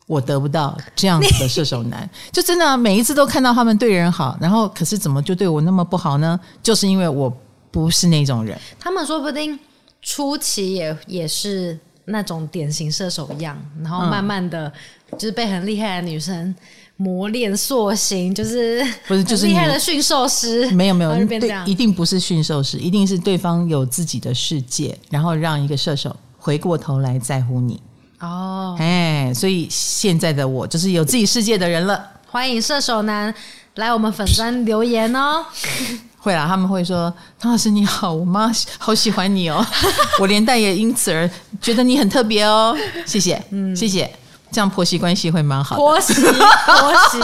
[0.08, 6.40] 我得不到这样子的射手男，就真的每一次都看到他们对人好，然后可是怎么就对我那么不好呢？
[6.64, 7.32] 就是因为我
[7.70, 8.60] 不是那种人。
[8.80, 9.60] 他们说不定
[10.02, 11.80] 初期也也是。
[12.06, 14.72] 那种典型射手样，然后慢慢的
[15.14, 16.54] 就是被很厉害的女生
[16.98, 20.70] 磨练塑形，就是不是 就是厉害的驯兽师？
[20.72, 27.82] 没有没有，对，一定不是驯兽师，一定是对方有自己的世界，然后让一个射手回过头来在乎你。
[28.20, 32.12] 哦，哎，所以现在的我就是有自己世界的人了。
[32.28, 33.34] 欢迎射手男
[33.76, 35.46] 来我们粉专留言哦。
[36.26, 39.64] 会啦，他们会说：“唐老师你好，我妈 好喜欢你哦，
[40.20, 41.30] 我连带也因此而
[41.62, 44.10] 觉得你很特别哦， 谢谢，嗯，谢谢，
[44.52, 45.80] 这样婆媳关系会蛮好的。
[45.80, 47.20] 婆媳婆媳，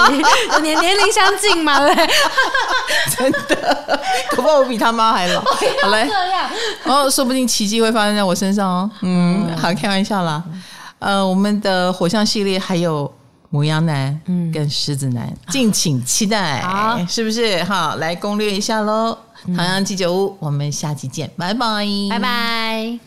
[0.61, 1.95] 年年龄相近嘛，对，
[3.17, 3.99] 真的，
[4.35, 5.41] 恐怕我比他妈还老。
[5.41, 6.49] 好嘞，这样，
[6.85, 8.91] 哦，说不定奇迹会发生在我身上哦。
[9.01, 10.43] 嗯，好，开玩笑啦。
[10.99, 13.11] 呃，我们的火象系列还有。
[13.51, 14.19] 牡羊男
[14.53, 17.63] 跟狮子男，嗯、敬请期待，好是不是？
[17.65, 19.17] 好，来攻略一下喽。
[19.55, 23.01] 唐阳鸡酒屋，我们下期见，拜拜，拜拜。